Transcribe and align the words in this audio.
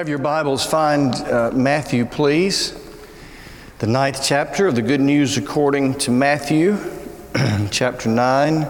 Have 0.00 0.08
your 0.08 0.16
Bibles, 0.16 0.64
find 0.64 1.14
uh, 1.14 1.50
Matthew, 1.52 2.06
please. 2.06 2.74
The 3.80 3.86
ninth 3.86 4.22
chapter 4.24 4.66
of 4.66 4.74
the 4.74 4.80
Good 4.80 5.02
News 5.02 5.36
according 5.36 5.98
to 5.98 6.10
Matthew, 6.10 6.78
chapter 7.70 8.08
9. 8.08 8.66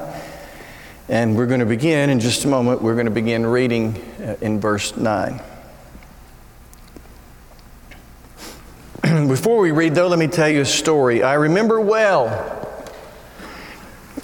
And 1.09 1.37
we're 1.37 1.47
going 1.47 1.61
to 1.61 1.67
begin 1.67 2.11
in 2.11 2.19
just 2.19 2.45
a 2.47 2.49
moment. 2.49 2.83
We're 2.83 2.95
going 2.95 3.07
to 3.07 3.13
begin 3.13 3.47
reading 3.47 3.95
uh, 4.21 4.39
in 4.41 4.59
verse 4.59 4.97
9. 4.97 5.41
Before 9.29 9.61
we 9.61 9.71
read, 9.71 9.95
though, 9.95 10.09
let 10.09 10.19
me 10.19 10.27
tell 10.27 10.49
you 10.49 10.63
a 10.63 10.67
story. 10.67 11.23
I 11.23 11.35
remember 11.35 11.81
well 11.81 12.27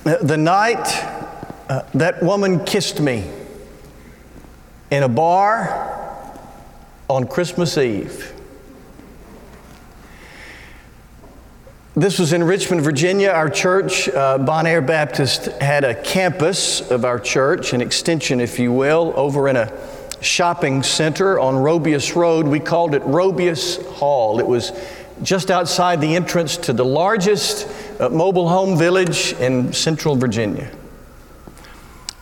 uh, 0.04 0.16
the 0.22 0.36
night 0.36 0.88
uh, 1.68 1.84
that 1.94 2.20
woman 2.20 2.64
kissed 2.64 2.98
me 2.98 3.30
in 4.90 5.04
a 5.04 5.08
bar 5.08 5.95
on 7.08 7.26
Christmas 7.26 7.78
Eve. 7.78 8.32
This 11.94 12.18
was 12.18 12.34
in 12.34 12.44
Richmond, 12.44 12.82
Virginia. 12.82 13.30
Our 13.30 13.48
church, 13.48 14.08
uh, 14.10 14.36
Bon 14.38 14.66
Air 14.66 14.82
Baptist, 14.82 15.46
had 15.62 15.82
a 15.82 15.94
campus 15.94 16.90
of 16.90 17.06
our 17.06 17.18
church, 17.18 17.72
an 17.72 17.80
extension, 17.80 18.38
if 18.38 18.58
you 18.58 18.70
will, 18.70 19.14
over 19.16 19.48
in 19.48 19.56
a 19.56 19.72
shopping 20.20 20.82
center 20.82 21.40
on 21.40 21.56
Robious 21.56 22.14
Road. 22.14 22.46
We 22.46 22.60
called 22.60 22.94
it 22.94 23.02
Robious 23.04 23.82
Hall. 23.94 24.40
It 24.40 24.46
was 24.46 24.72
just 25.22 25.50
outside 25.50 26.02
the 26.02 26.16
entrance 26.16 26.58
to 26.58 26.74
the 26.74 26.84
largest 26.84 27.66
uh, 27.98 28.10
mobile 28.10 28.48
home 28.48 28.76
village 28.76 29.32
in 29.34 29.72
central 29.72 30.16
Virginia. 30.16 30.70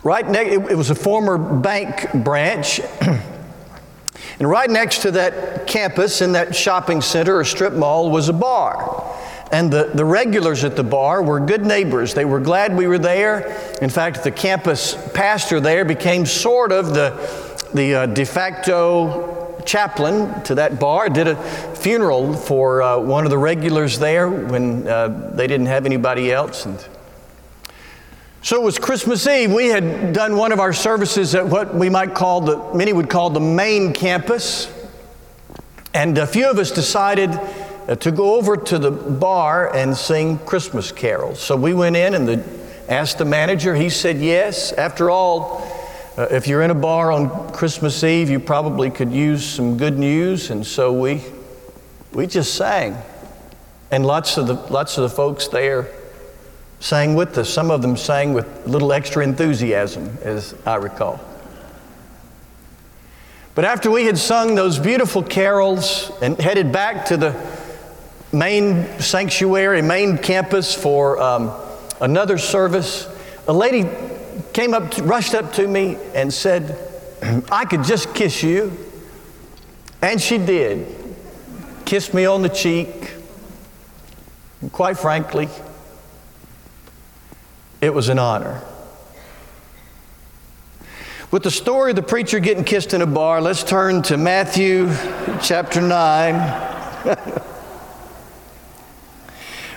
Right 0.05 0.29
next, 0.29 0.53
it, 0.53 0.71
it 0.71 0.77
was 0.77 0.91
a 0.91 0.95
former 0.95 1.37
bank 1.37 2.13
branch. 2.13 2.81
And 4.39 4.49
right 4.49 4.69
next 4.69 5.03
to 5.03 5.11
that 5.13 5.67
campus 5.67 6.21
in 6.21 6.33
that 6.33 6.55
shopping 6.55 7.01
center 7.01 7.37
or 7.39 7.45
strip 7.45 7.73
mall 7.73 8.11
was 8.11 8.29
a 8.29 8.33
bar. 8.33 9.11
And 9.53 9.73
the, 9.73 9.91
the 9.95 10.05
regulars 10.05 10.65
at 10.65 10.75
the 10.75 10.83
bar 10.83 11.23
were 11.23 11.39
good 11.39 11.65
neighbors. 11.65 12.15
They 12.15 12.25
were 12.25 12.41
glad 12.41 12.77
we 12.77 12.87
were 12.87 12.99
there. 12.99 13.77
In 13.81 13.91
fact, 13.91 14.25
the 14.25 14.33
campus 14.33 14.97
pastor 15.13 15.61
there 15.61 15.85
became 15.85 16.27
sort 16.27 16.73
of 16.73 16.95
the, 16.95 17.69
the 17.73 17.95
uh, 17.95 18.07
de 18.07 18.25
facto 18.25 19.63
chaplain 19.65 20.43
to 20.43 20.57
that 20.57 20.79
bar, 20.79 21.09
did 21.09 21.29
a 21.29 21.37
funeral 21.75 22.35
for 22.35 22.83
uh, 22.83 22.99
one 22.99 23.25
of 23.25 23.31
the 23.31 23.39
regulars 23.39 23.99
there 23.99 24.29
when 24.29 24.87
uh, 24.87 25.31
they 25.35 25.47
didn't 25.47 25.67
have 25.67 25.87
anybody 25.87 26.33
else. 26.33 26.67
And 26.67 26.85
so 28.45 28.61
it 28.61 28.63
was 28.63 28.79
Christmas 28.79 29.27
Eve. 29.27 29.51
We 29.51 29.69
had 29.69 30.13
done 30.13 30.37
one 30.37 30.53
of 30.53 30.61
our 30.61 30.75
services 30.75 31.35
at 31.35 31.47
what 31.47 31.75
we 31.75 31.89
might 31.89 32.15
call 32.15 32.43
the, 32.43 32.75
many 32.75 32.93
would 32.93 33.09
call 33.09 33.31
the 33.31 33.41
main 33.41 33.95
campus. 33.95 34.71
And 35.95 36.19
a 36.19 36.27
few 36.27 36.51
of 36.51 36.59
us 36.59 36.71
decided 36.71 37.31
uh, 37.31 37.97
to 37.97 38.13
go 38.13 38.35
over 38.35 38.59
to 38.59 38.79
the 38.79 38.91
bar 38.91 39.75
and 39.75 39.97
sing 39.97 40.39
Christmas 40.41 40.93
carols. 40.93 41.41
So 41.41 41.57
we 41.57 41.73
went 41.73 41.97
in 41.97 42.13
and 42.13 42.29
the, 42.29 42.45
asked 42.87 43.17
the 43.17 43.25
manager. 43.25 43.75
He 43.75 43.89
said 43.89 44.19
yes. 44.19 44.73
After 44.73 45.09
all, 45.09 45.67
uh, 46.19 46.27
if 46.31 46.47
you're 46.47 46.61
in 46.61 46.71
a 46.71 46.75
bar 46.75 47.13
on 47.13 47.51
Christmas 47.55 48.05
Eve, 48.05 48.29
you 48.29 48.41
probably 48.41 48.91
could 48.91 49.11
use 49.11 49.43
some 49.43 49.79
good 49.79 49.99
news. 49.99 50.51
And 50.51 50.67
so 50.67 50.93
we, 50.93 51.23
we 52.13 52.27
just 52.27 52.53
sang. 52.53 52.99
And 53.91 54.05
lots 54.05 54.37
of 54.37 54.49
the, 54.49 54.57
lots 54.71 54.99
of 54.99 55.03
the 55.03 55.17
folks 55.17 55.49
there 55.49 55.89
sang 56.85 57.15
with 57.15 57.39
us. 57.39 57.49
Some 57.49 57.71
of 57.71 57.81
them 57.81 57.97
sang 57.97 58.35
with 58.35 58.67
a 58.67 58.69
little 58.69 58.93
extra 58.93 59.25
enthusiasm, 59.25 60.19
as 60.21 60.55
I 60.67 60.75
recall. 60.75 61.19
But 63.55 63.65
after 63.65 63.91
we 63.91 64.05
had 64.05 64.19
sung 64.19 64.55
those 64.55 64.79
beautiful 64.79 65.23
carols 65.23 66.13
and 66.21 66.39
headed 66.39 66.73
back 66.73 67.07
to 67.07 67.17
the 67.17 67.35
main 68.33 69.01
sanctuary, 69.01 69.81
main 69.81 70.19
campus 70.19 70.75
for 70.75 71.19
um, 71.23 71.53
another 72.03 72.37
service, 72.37 73.09
a 73.49 73.53
lady 73.53 73.89
came 74.53 74.75
up, 74.75 74.91
to, 74.91 75.05
rushed 75.05 75.35
up 75.35 75.55
to 75.55 75.67
me 75.67 75.97
and 76.15 76.31
said, 76.31 76.77
I 77.51 77.65
could 77.65 77.85
just 77.85 78.15
kiss 78.15 78.43
you. 78.43 78.77
And 80.03 80.21
she 80.21 80.37
did. 80.37 80.95
Kissed 81.87 82.13
me 82.13 82.27
on 82.27 82.43
the 82.43 82.51
cheek. 82.51 83.15
And 84.61 84.71
quite 84.71 84.99
frankly, 84.99 85.49
it 87.85 87.93
was 87.93 88.09
an 88.09 88.19
honor. 88.19 88.63
With 91.31 91.43
the 91.43 91.51
story 91.51 91.91
of 91.91 91.97
the 91.97 92.03
preacher 92.03 92.41
getting 92.41 92.65
kissed 92.65 92.95
in 92.95 93.03
a 93.03 93.07
bar, 93.07 93.43
let's 93.43 93.63
turn 93.63 94.01
to 94.05 94.17
Matthew 94.17 94.89
chapter 95.43 95.83
9. 95.83 96.35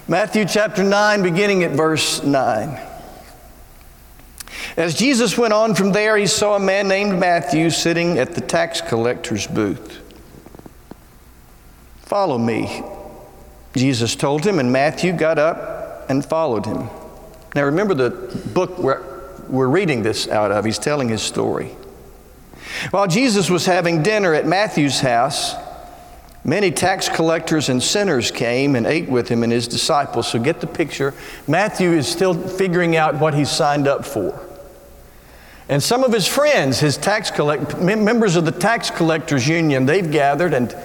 Matthew 0.08 0.46
chapter 0.46 0.84
9, 0.84 1.22
beginning 1.22 1.66
at 1.66 1.72
verse 1.72 2.24
9. 2.24 2.80
As 4.78 4.96
Jesus 4.96 5.38
went 5.38 5.52
on 5.52 5.76
from 5.76 5.92
there, 5.92 6.16
he 6.16 6.28
saw 6.28 6.56
a 6.56 6.60
man 6.60 6.88
named 6.88 7.20
Matthew 7.20 7.70
sitting 7.72 8.18
at 8.20 8.36
the 8.36 8.42
tax 8.42 8.80
collector's 8.80 9.48
booth. 9.48 10.02
Follow 12.04 12.38
me, 12.38 12.84
Jesus 13.76 14.16
told 14.16 14.46
him, 14.46 14.60
and 14.60 14.72
Matthew 14.72 15.12
got 15.12 15.38
up 15.38 16.10
and 16.10 16.26
followed 16.26 16.66
him. 16.66 16.88
Now 17.56 17.64
remember 17.64 17.94
the 17.94 18.10
book 18.54 18.78
we're, 18.78 19.68
reading 19.68 20.04
this 20.04 20.28
out 20.28 20.52
of. 20.52 20.66
He's 20.66 20.80
telling 20.80 21.10
his 21.10 21.22
story. 21.22 21.76
While 22.92 23.08
Jesus 23.08 23.50
was 23.50 23.66
having 23.66 24.04
dinner 24.04 24.34
at 24.34 24.46
Matthew's 24.46 25.00
house, 25.00 25.56
many 26.44 26.72
tax 26.72 27.08
collectors 27.08 27.70
and 27.70 27.82
sinners 27.82 28.30
came 28.30 28.76
and 28.76 28.86
ate 28.86 29.10
with 29.10 29.30
him 29.30 29.44
and 29.44 29.52
his 29.52 29.68
disciples. 29.68 30.28
So 30.28 30.40
get 30.40 30.60
the 30.60 30.68
picture. 30.68 31.14
Matthew 31.48 31.92
is 31.92 32.08
still 32.08 32.34
figuring 32.34 32.96
out 32.96 33.16
what 33.16 33.34
he's 33.34 33.50
signed 33.50 33.88
up 33.88 34.06
for. 34.06 34.38
And 35.70 35.82
some 35.82 36.04
of 36.04 36.14
his 36.14 36.28
friends, 36.28 36.80
his 36.80 36.98
tax 36.98 37.32
collect, 37.32 37.78
members 37.80 38.36
of 38.36 38.46
the 38.46 38.52
tax 38.52 38.90
collectors 38.90 39.48
union, 39.48 39.86
they've 39.86 40.12
gathered 40.12 40.54
and 40.54 40.76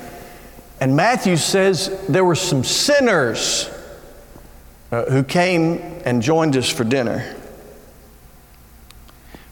and 0.83 0.97
Matthew 0.97 1.37
says 1.37 1.97
there 2.09 2.25
were 2.25 2.35
some 2.35 2.65
sinners 2.65 3.71
uh, 4.93 5.07
who 5.07 5.25
came 5.25 5.79
and 6.05 6.21
joined 6.21 6.55
us 6.55 6.69
for 6.69 6.85
dinner. 6.85 7.35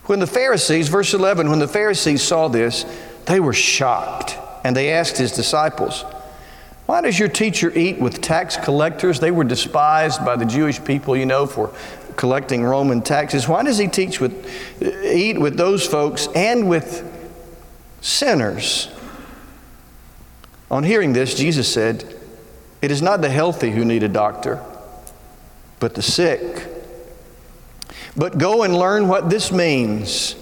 When 0.04 0.20
the 0.20 0.26
Pharisees, 0.26 0.88
verse 0.88 1.14
11, 1.14 1.48
when 1.48 1.58
the 1.60 1.68
Pharisees 1.68 2.22
saw 2.22 2.48
this, 2.48 2.84
they 3.24 3.40
were 3.40 3.54
shocked 3.54 4.36
and 4.64 4.76
they 4.76 4.92
asked 4.92 5.16
his 5.16 5.32
disciples, 5.32 6.02
Why 6.84 7.00
does 7.00 7.18
your 7.18 7.28
teacher 7.28 7.72
eat 7.74 7.98
with 7.98 8.20
tax 8.20 8.58
collectors? 8.58 9.18
They 9.18 9.30
were 9.30 9.44
despised 9.44 10.24
by 10.26 10.36
the 10.36 10.44
Jewish 10.44 10.84
people, 10.84 11.16
you 11.16 11.24
know, 11.24 11.46
for 11.46 11.72
collecting 12.16 12.62
Roman 12.62 13.00
taxes. 13.00 13.48
Why 13.48 13.62
does 13.62 13.78
he 13.78 13.88
teach 13.88 14.20
with, 14.20 14.46
eat 14.82 15.40
with 15.40 15.56
those 15.56 15.86
folks 15.86 16.28
and 16.34 16.68
with 16.68 17.02
sinners? 18.02 18.90
On 20.70 20.84
hearing 20.84 21.14
this, 21.14 21.34
Jesus 21.34 21.72
said, 21.72 22.04
It 22.82 22.90
is 22.90 23.00
not 23.00 23.22
the 23.22 23.30
healthy 23.30 23.70
who 23.70 23.86
need 23.86 24.02
a 24.02 24.08
doctor 24.08 24.62
but 25.80 25.94
the 25.94 26.02
sick. 26.02 26.66
But 28.16 28.38
go 28.38 28.62
and 28.62 28.76
learn 28.76 29.08
what 29.08 29.30
this 29.30 29.50
means. 29.50 30.36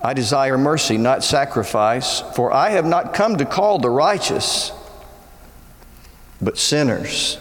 I 0.00 0.14
desire 0.14 0.58
mercy, 0.58 0.98
not 0.98 1.24
sacrifice, 1.24 2.20
for 2.34 2.52
I 2.52 2.70
have 2.70 2.84
not 2.84 3.14
come 3.14 3.36
to 3.36 3.44
call 3.44 3.78
the 3.78 3.90
righteous, 3.90 4.72
but 6.40 6.58
sinners. 6.58 7.38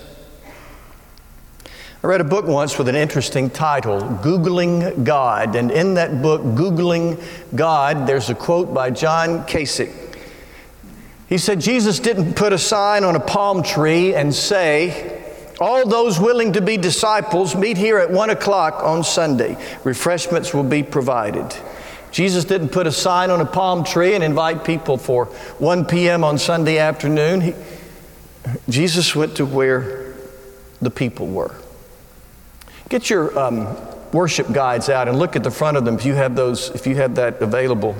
I 2.03 2.07
read 2.07 2.21
a 2.21 2.23
book 2.23 2.45
once 2.45 2.77
with 2.77 2.87
an 2.87 2.95
interesting 2.95 3.49
title, 3.49 3.99
Googling 3.99 5.03
God. 5.03 5.55
And 5.55 5.69
in 5.69 5.95
that 5.95 6.21
book, 6.21 6.41
Googling 6.41 7.21
God, 7.55 8.07
there's 8.07 8.29
a 8.29 8.35
quote 8.35 8.73
by 8.73 8.89
John 8.89 9.45
Kasich. 9.45 9.93
He 11.27 11.37
said, 11.37 11.61
Jesus 11.61 11.99
didn't 11.99 12.33
put 12.33 12.53
a 12.53 12.57
sign 12.57 13.03
on 13.03 13.15
a 13.15 13.19
palm 13.19 13.63
tree 13.63 14.15
and 14.15 14.33
say, 14.33 15.20
all 15.61 15.87
those 15.87 16.19
willing 16.19 16.53
to 16.53 16.61
be 16.61 16.75
disciples 16.75 17.55
meet 17.55 17.77
here 17.77 17.99
at 17.99 18.09
1 18.09 18.31
o'clock 18.31 18.83
on 18.83 19.03
Sunday. 19.03 19.55
Refreshments 19.83 20.53
will 20.53 20.63
be 20.63 20.81
provided. 20.81 21.55
Jesus 22.11 22.43
didn't 22.43 22.69
put 22.69 22.87
a 22.87 22.91
sign 22.91 23.29
on 23.29 23.39
a 23.41 23.45
palm 23.45 23.83
tree 23.83 24.15
and 24.15 24.23
invite 24.23 24.65
people 24.65 24.97
for 24.97 25.25
1 25.59 25.85
p.m. 25.85 26.23
on 26.23 26.39
Sunday 26.39 26.79
afternoon. 26.79 27.41
He, 27.41 27.53
Jesus 28.69 29.15
went 29.15 29.37
to 29.37 29.45
where 29.45 30.15
the 30.81 30.89
people 30.89 31.27
were. 31.27 31.55
Get 32.89 33.09
your 33.09 33.37
um, 33.37 33.77
worship 34.11 34.51
guides 34.51 34.89
out 34.89 35.07
and 35.07 35.19
look 35.19 35.35
at 35.35 35.43
the 35.43 35.51
front 35.51 35.77
of 35.77 35.85
them 35.85 35.95
if 35.95 36.05
you 36.05 36.15
have 36.15 36.35
those, 36.35 36.71
if 36.71 36.87
you 36.87 36.95
have 36.95 37.15
that 37.15 37.39
available. 37.39 37.95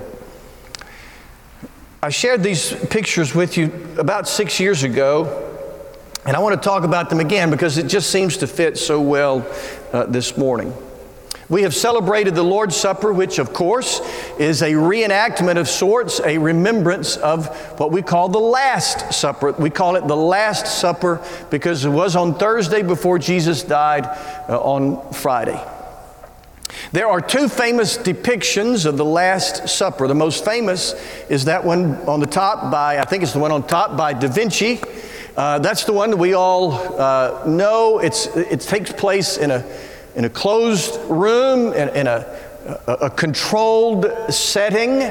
I 2.01 2.09
shared 2.09 2.41
these 2.41 2.73
pictures 2.87 3.35
with 3.35 3.55
you 3.55 3.71
about 3.99 4.27
six 4.27 4.59
years 4.59 4.81
ago 4.81 5.50
and 6.25 6.35
I 6.35 6.39
want 6.39 6.61
to 6.61 6.63
talk 6.63 6.83
about 6.83 7.09
them 7.09 7.19
again 7.19 7.49
because 7.49 7.77
it 7.77 7.87
just 7.87 8.11
seems 8.11 8.37
to 8.37 8.47
fit 8.47 8.77
so 8.77 9.01
well 9.01 9.45
uh, 9.91 10.05
this 10.05 10.37
morning. 10.37 10.73
We 11.49 11.63
have 11.63 11.75
celebrated 11.75 12.33
the 12.33 12.43
Lord's 12.43 12.77
Supper, 12.77 13.11
which, 13.11 13.37
of 13.37 13.51
course, 13.51 13.99
is 14.39 14.61
a 14.61 14.71
reenactment 14.71 15.57
of 15.57 15.67
sorts, 15.67 16.21
a 16.23 16.37
remembrance 16.37 17.17
of 17.17 17.47
what 17.77 17.91
we 17.91 18.01
call 18.01 18.29
the 18.29 18.39
Last 18.39 19.13
Supper. 19.13 19.51
We 19.51 19.69
call 19.69 19.97
it 19.97 20.07
the 20.07 20.15
Last 20.15 20.79
Supper 20.79 21.21
because 21.49 21.83
it 21.83 21.89
was 21.89 22.15
on 22.15 22.35
Thursday 22.35 22.83
before 22.83 23.19
Jesus 23.19 23.63
died 23.63 24.05
uh, 24.47 24.61
on 24.61 25.11
Friday. 25.11 25.61
There 26.93 27.07
are 27.07 27.19
two 27.19 27.49
famous 27.49 27.97
depictions 27.97 28.85
of 28.85 28.95
the 28.95 29.03
Last 29.03 29.67
Supper. 29.67 30.07
The 30.07 30.15
most 30.15 30.45
famous 30.45 30.93
is 31.29 31.45
that 31.45 31.65
one 31.65 31.95
on 32.07 32.21
the 32.21 32.27
top 32.27 32.71
by, 32.71 32.97
I 32.97 33.03
think 33.03 33.23
it's 33.23 33.33
the 33.33 33.39
one 33.39 33.51
on 33.51 33.67
top 33.67 33.97
by 33.97 34.13
Da 34.13 34.29
Vinci. 34.29 34.79
Uh, 35.37 35.59
that's 35.59 35.85
the 35.85 35.93
one 35.93 36.11
that 36.11 36.17
we 36.17 36.33
all 36.33 36.73
uh, 36.99 37.43
know. 37.47 37.99
It's, 37.99 38.27
it 38.35 38.61
takes 38.61 38.91
place 38.91 39.37
in 39.37 39.51
a 39.51 39.63
in 40.15 40.25
a 40.25 40.29
closed 40.29 40.99
room, 41.09 41.73
in, 41.73 41.89
in 41.89 42.07
a, 42.07 42.25
a, 42.87 42.93
a 42.93 43.09
controlled 43.09 44.05
setting. 44.29 45.01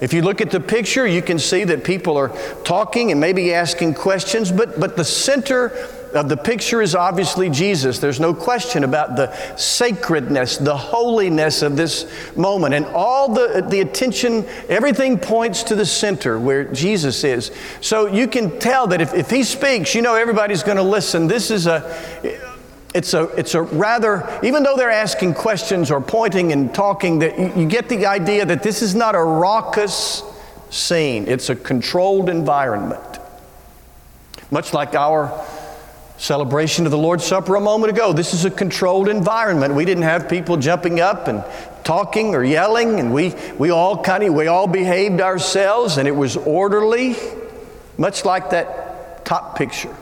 If 0.00 0.12
you 0.12 0.22
look 0.22 0.40
at 0.40 0.50
the 0.50 0.60
picture, 0.60 1.06
you 1.06 1.22
can 1.22 1.38
see 1.38 1.64
that 1.64 1.84
people 1.84 2.16
are 2.16 2.30
talking 2.64 3.10
and 3.10 3.20
maybe 3.20 3.52
asking 3.52 3.94
questions, 3.94 4.50
but, 4.50 4.80
but 4.80 4.96
the 4.96 5.04
center 5.04 5.68
of 6.14 6.28
the 6.28 6.36
picture 6.36 6.82
is 6.82 6.94
obviously 6.94 7.50
Jesus. 7.50 7.98
There's 7.98 8.20
no 8.20 8.34
question 8.34 8.84
about 8.84 9.16
the 9.16 9.34
sacredness, 9.56 10.56
the 10.56 10.76
holiness 10.76 11.62
of 11.62 11.76
this 11.76 12.06
moment. 12.36 12.74
And 12.74 12.86
all 12.86 13.32
the, 13.32 13.64
the 13.68 13.80
attention, 13.80 14.46
everything 14.68 15.18
points 15.18 15.62
to 15.64 15.74
the 15.74 15.86
center 15.86 16.38
where 16.38 16.64
Jesus 16.64 17.24
is. 17.24 17.50
So 17.80 18.06
you 18.06 18.26
can 18.28 18.58
tell 18.58 18.86
that 18.88 19.00
if, 19.00 19.14
if 19.14 19.30
he 19.30 19.42
speaks, 19.42 19.94
you 19.94 20.02
know 20.02 20.14
everybody's 20.14 20.62
going 20.62 20.76
to 20.76 20.82
listen. 20.82 21.26
This 21.26 21.50
is 21.50 21.66
a, 21.66 21.82
it's 22.94 23.14
a, 23.14 23.24
it's 23.36 23.54
a 23.54 23.62
rather, 23.62 24.40
even 24.42 24.62
though 24.62 24.76
they're 24.76 24.90
asking 24.90 25.34
questions 25.34 25.90
or 25.90 26.00
pointing 26.00 26.52
and 26.52 26.74
talking, 26.74 27.20
that 27.20 27.38
you, 27.38 27.62
you 27.62 27.68
get 27.68 27.88
the 27.88 28.06
idea 28.06 28.44
that 28.44 28.62
this 28.62 28.82
is 28.82 28.94
not 28.94 29.14
a 29.14 29.22
raucous 29.22 30.22
scene. 30.70 31.26
It's 31.28 31.50
a 31.50 31.56
controlled 31.56 32.28
environment. 32.28 33.18
Much 34.50 34.74
like 34.74 34.94
our 34.94 35.28
celebration 36.20 36.84
of 36.84 36.90
the 36.90 36.98
Lord's 36.98 37.24
Supper 37.24 37.56
a 37.56 37.60
moment 37.60 37.90
ago. 37.90 38.12
This 38.12 38.34
is 38.34 38.44
a 38.44 38.50
controlled 38.50 39.08
environment. 39.08 39.74
We 39.74 39.86
didn't 39.86 40.02
have 40.02 40.28
people 40.28 40.58
jumping 40.58 41.00
up 41.00 41.28
and 41.28 41.42
talking 41.82 42.34
or 42.34 42.44
yelling, 42.44 43.00
and 43.00 43.12
we, 43.12 43.34
we 43.58 43.70
all 43.70 44.02
kind 44.02 44.22
of 44.24 44.34
we 44.34 44.46
all 44.46 44.66
behaved 44.66 45.22
ourselves, 45.22 45.96
and 45.96 46.06
it 46.06 46.14
was 46.14 46.36
orderly, 46.36 47.16
much 47.96 48.26
like 48.26 48.50
that 48.50 49.24
top 49.24 49.56
picture. 49.56 49.96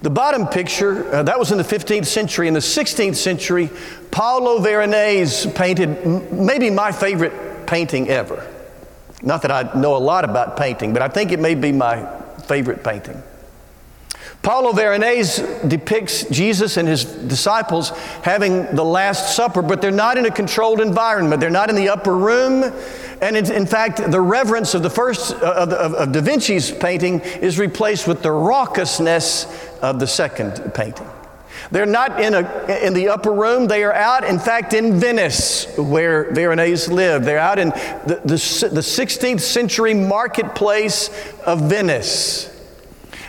The 0.00 0.10
bottom 0.10 0.46
picture, 0.46 1.14
uh, 1.14 1.22
that 1.24 1.38
was 1.38 1.52
in 1.52 1.58
the 1.58 1.64
15th 1.64 2.06
century. 2.06 2.48
In 2.48 2.54
the 2.54 2.60
16th 2.60 3.16
century, 3.16 3.70
Paolo 4.10 4.60
Veronese 4.60 5.46
painted 5.46 6.32
maybe 6.32 6.70
my 6.70 6.90
favorite 6.90 7.66
painting 7.66 8.08
ever. 8.08 8.50
Not 9.22 9.42
that 9.42 9.50
I 9.50 9.78
know 9.78 9.94
a 9.96 9.98
lot 9.98 10.24
about 10.24 10.56
painting, 10.56 10.94
but 10.94 11.02
I 11.02 11.08
think 11.08 11.32
it 11.32 11.40
may 11.40 11.54
be 11.54 11.70
my 11.72 12.06
favorite 12.46 12.82
painting. 12.82 13.22
Paolo 14.44 14.72
Veronese 14.72 15.38
depicts 15.66 16.28
Jesus 16.28 16.76
and 16.76 16.86
his 16.86 17.06
disciples 17.06 17.88
having 18.22 18.66
the 18.76 18.84
Last 18.84 19.34
Supper, 19.34 19.62
but 19.62 19.80
they're 19.80 19.90
not 19.90 20.18
in 20.18 20.26
a 20.26 20.30
controlled 20.30 20.82
environment. 20.82 21.40
They're 21.40 21.48
not 21.48 21.70
in 21.70 21.76
the 21.76 21.88
upper 21.88 22.14
room. 22.14 22.62
And 23.22 23.36
in 23.36 23.66
fact, 23.66 24.10
the 24.10 24.20
reverence 24.20 24.74
of 24.74 24.82
the 24.82 24.90
first, 24.90 25.32
uh, 25.32 25.54
of, 25.56 25.72
of, 25.72 25.94
of 25.94 26.12
Da 26.12 26.20
Vinci's 26.20 26.70
painting 26.70 27.20
is 27.20 27.58
replaced 27.58 28.06
with 28.06 28.22
the 28.22 28.28
raucousness 28.28 29.46
of 29.80 29.98
the 29.98 30.06
second 30.06 30.74
painting. 30.74 31.08
They're 31.70 31.86
not 31.86 32.20
in, 32.20 32.34
a, 32.34 32.66
in 32.84 32.92
the 32.92 33.08
upper 33.08 33.32
room, 33.32 33.66
they 33.66 33.82
are 33.82 33.94
out, 33.94 34.24
in 34.24 34.38
fact, 34.38 34.74
in 34.74 35.00
Venice, 35.00 35.74
where 35.78 36.30
Veronese 36.32 36.88
lived. 36.88 37.24
They're 37.24 37.38
out 37.38 37.58
in 37.58 37.70
the, 37.70 38.20
the, 38.24 38.68
the 38.70 38.82
16th 38.82 39.40
century 39.40 39.94
marketplace 39.94 41.08
of 41.46 41.62
Venice. 41.62 42.53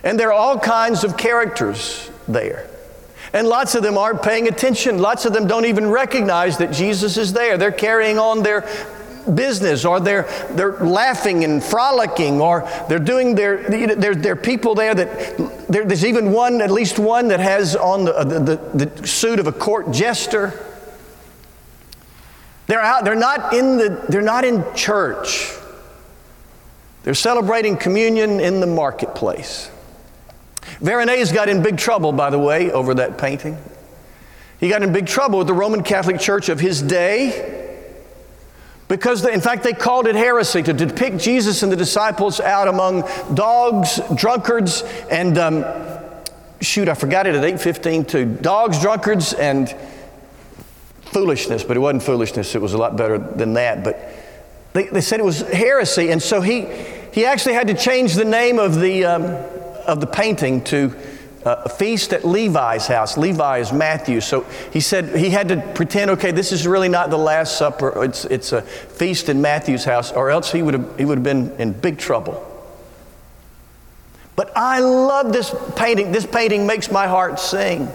And 0.06 0.20
there 0.20 0.30
are 0.30 0.34
all 0.34 0.60
kinds 0.60 1.04
of 1.04 1.18
characters 1.18 2.10
there. 2.28 2.70
And 3.34 3.48
lots 3.48 3.76
of 3.76 3.84
them 3.84 3.98
aren't 3.98 4.22
paying 4.22 4.48
attention. 4.48 5.00
Lots 5.00 5.26
of 5.26 5.34
them 5.34 5.48
don't 5.48 5.66
even 5.66 5.90
recognize 5.90 6.60
that 6.60 6.72
Jesus 6.72 7.18
is 7.18 7.34
there. 7.34 7.58
They're 7.58 7.72
carrying 7.72 8.18
on 8.18 8.44
their 8.44 8.62
business 9.34 9.84
or 9.84 10.00
they're, 10.00 10.24
they're 10.52 10.78
laughing 10.78 11.44
and 11.44 11.62
frolicking 11.62 12.40
or 12.40 12.70
they're 12.88 13.00
doing 13.00 13.34
their, 13.34 13.68
there, 13.68 14.14
there 14.14 14.34
are 14.34 14.36
people 14.36 14.76
there 14.76 14.94
that, 14.94 15.38
there, 15.68 15.84
there's 15.84 16.06
even 16.06 16.32
one, 16.32 16.62
at 16.62 16.70
least 16.70 17.00
one 17.00 17.30
that 17.30 17.40
has 17.40 17.76
on 17.76 18.06
the, 18.06 18.24
the, 18.24 18.40
the, 18.40 18.86
the 18.86 19.08
suit 19.08 19.40
of 19.40 19.48
a 19.48 19.52
court 19.52 19.92
jester. 19.92 20.54
They're 22.68 22.80
out, 22.80 23.04
they're 23.04 23.16
not 23.16 23.54
in 23.54 23.78
the, 23.78 24.06
they're 24.08 24.22
not 24.22 24.46
in 24.46 24.64
church. 24.76 25.52
They're 27.04 27.16
celebrating 27.16 27.76
communion 27.76 28.40
in 28.40 28.60
the 28.60 28.68
marketplace. 28.68 29.72
Veronese 30.82 31.32
got 31.32 31.50
in 31.50 31.62
big 31.62 31.78
trouble, 31.78 32.12
by 32.12 32.30
the 32.30 32.40
way, 32.40 32.72
over 32.72 32.94
that 32.96 33.18
painting. 33.18 33.58
He 34.60 34.70
got 34.70 34.84
in 34.84 34.94
big 34.94 35.08
trouble 35.08 35.40
with 35.40 35.48
the 35.48 35.54
Roman 35.54 35.84
Catholic 35.84 36.20
Church 36.20 36.50
of 36.50 36.60
his 36.60 36.82
day 36.82 37.62
because, 38.88 39.22
they, 39.22 39.34
in 39.34 39.42
fact, 39.42 39.64
they 39.64 39.74
called 39.74 40.08
it 40.08 40.16
heresy 40.16 40.62
to 40.64 40.74
depict 40.74 41.18
Jesus 41.18 41.64
and 41.64 41.72
the 41.72 41.76
disciples 41.76 42.40
out 42.40 42.68
among 42.68 43.04
dogs, 43.34 44.00
drunkards, 44.16 44.84
and 45.10 45.38
um, 45.38 45.66
shoot, 46.62 46.88
I 46.88 46.94
forgot 46.94 47.28
it 47.28 47.36
at 47.36 47.44
8:15 47.44 48.08
too. 48.08 48.26
Dogs, 48.26 48.80
drunkards, 48.80 49.34
and 49.34 49.76
foolishness. 51.02 51.64
But 51.64 51.78
it 51.78 51.80
wasn't 51.80 52.04
foolishness. 52.04 52.56
It 52.56 52.62
was 52.62 52.74
a 52.74 52.78
lot 52.78 52.96
better 52.96 53.18
than 53.18 53.54
that. 53.54 53.84
But 53.84 54.00
they, 54.74 54.84
they 54.88 55.02
said 55.02 55.20
it 55.20 55.26
was 55.26 55.42
heresy, 55.42 56.12
and 56.12 56.22
so 56.22 56.42
he 56.42 56.68
he 57.12 57.26
actually 57.26 57.54
had 57.54 57.68
to 57.68 57.74
change 57.74 58.14
the 58.14 58.26
name 58.26 58.60
of 58.60 58.80
the. 58.80 59.06
Um, 59.06 59.55
of 59.86 60.00
the 60.02 60.08
painting 60.08 60.64
to 60.66 60.96
uh, 61.46 61.62
a 61.66 61.70
feast 61.70 62.12
at 62.12 62.26
Levi's 62.26 62.88
house. 62.88 63.18
Levi 63.18 63.60
is 63.60 63.72
Matthew. 63.72 64.20
So 64.20 64.42
he 64.74 64.80
said 64.80 65.16
he 65.16 65.30
had 65.30 65.50
to 65.50 65.62
pretend, 65.76 66.12
okay, 66.12 66.32
this 66.32 66.52
is 66.52 66.66
really 66.66 66.90
not 66.90 67.12
the 67.12 67.18
Last 67.18 67.58
Supper. 67.58 68.04
It's, 68.04 68.26
it's 68.26 68.52
a 68.52 68.64
feast 68.64 69.30
in 69.30 69.42
Matthew's 69.42 69.86
house, 69.86 70.12
or 70.12 70.32
else 70.32 70.52
he 70.52 70.62
would 70.64 70.74
have, 70.74 70.98
he 70.98 71.06
would 71.06 71.20
have 71.20 71.24
been 71.24 71.52
in 71.60 71.72
big 71.74 72.00
trouble. 72.00 72.52
But 74.36 74.52
I 74.56 74.80
love 74.80 75.32
this 75.32 75.54
painting. 75.76 76.12
This 76.12 76.26
painting 76.26 76.66
makes 76.68 76.92
my 76.92 77.08
heart 77.08 77.40
sing 77.40 77.90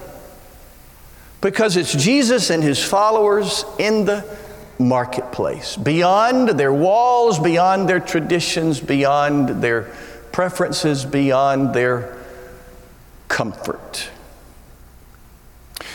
because 1.41 1.77
it's 1.77 1.93
Jesus 1.93 2.51
and 2.51 2.63
his 2.63 2.83
followers 2.83 3.65
in 3.79 4.05
the 4.05 4.25
marketplace, 4.79 5.77
beyond 5.77 6.51
their 6.51 6.73
walls, 6.73 7.39
beyond 7.39 7.89
their 7.89 8.01
traditions, 8.01 8.81
beyond 8.81 9.63
their 9.63 9.93
preferences 10.33 11.05
beyond 11.05 11.75
their 11.75 12.17
comfort. 13.29 14.11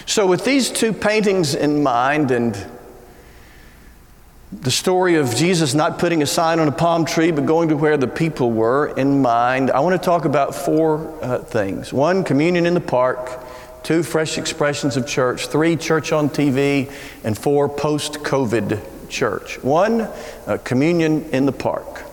So, 0.06 0.28
with 0.28 0.46
these 0.46 0.70
two 0.70 0.94
paintings 0.94 1.56
in 1.56 1.82
mind 1.82 2.32
and 2.32 2.56
the 4.52 4.72
story 4.72 5.16
of 5.16 5.36
Jesus 5.36 5.74
not 5.74 6.00
putting 6.00 6.22
a 6.22 6.26
sign 6.26 6.60
on 6.60 6.68
a 6.68 6.72
palm 6.72 7.06
tree 7.06 7.32
but 7.32 7.46
going 7.46 7.70
to 7.70 7.76
where 7.76 7.98
the 7.98 8.08
people 8.08 8.52
were 8.52 8.88
in 8.98 9.22
mind, 9.22 9.72
I 9.72 9.80
want 9.80 10.00
to 10.00 10.04
talk 10.04 10.26
about 10.26 10.54
four 10.54 11.18
uh, 11.22 11.40
things. 11.40 11.92
One, 11.92 12.24
communion 12.24 12.66
in 12.66 12.74
the 12.74 12.82
park. 12.82 13.42
Two, 13.84 14.02
fresh 14.02 14.38
expressions 14.38 14.98
of 14.98 15.06
church. 15.06 15.48
Three, 15.48 15.76
church 15.76 16.12
on 16.12 16.30
TV. 16.30 16.92
And 17.24 17.38
four, 17.38 17.70
post 17.70 18.14
COVID 18.20 19.10
church. 19.10 19.62
One, 19.64 20.02
uh, 20.48 20.58
communion 20.64 21.30
in 21.32 21.46
the 21.46 21.52
park. 21.52 22.05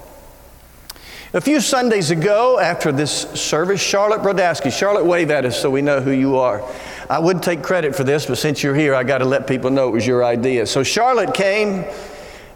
A 1.34 1.40
few 1.40 1.62
Sundays 1.62 2.10
ago, 2.10 2.58
after 2.58 2.92
this 2.92 3.22
service, 3.30 3.80
Charlotte 3.80 4.20
Brodowski, 4.20 4.70
Charlotte, 4.70 5.06
wave 5.06 5.30
at 5.30 5.46
us 5.46 5.58
so 5.58 5.70
we 5.70 5.80
know 5.80 5.98
who 5.98 6.10
you 6.10 6.36
are. 6.36 6.62
I 7.08 7.18
would 7.18 7.42
take 7.42 7.62
credit 7.62 7.96
for 7.96 8.04
this, 8.04 8.26
but 8.26 8.36
since 8.36 8.62
you're 8.62 8.74
here, 8.74 8.94
I 8.94 9.02
got 9.02 9.18
to 9.18 9.24
let 9.24 9.46
people 9.46 9.70
know 9.70 9.88
it 9.88 9.92
was 9.92 10.06
your 10.06 10.22
idea. 10.26 10.66
So 10.66 10.82
Charlotte 10.82 11.32
came 11.32 11.86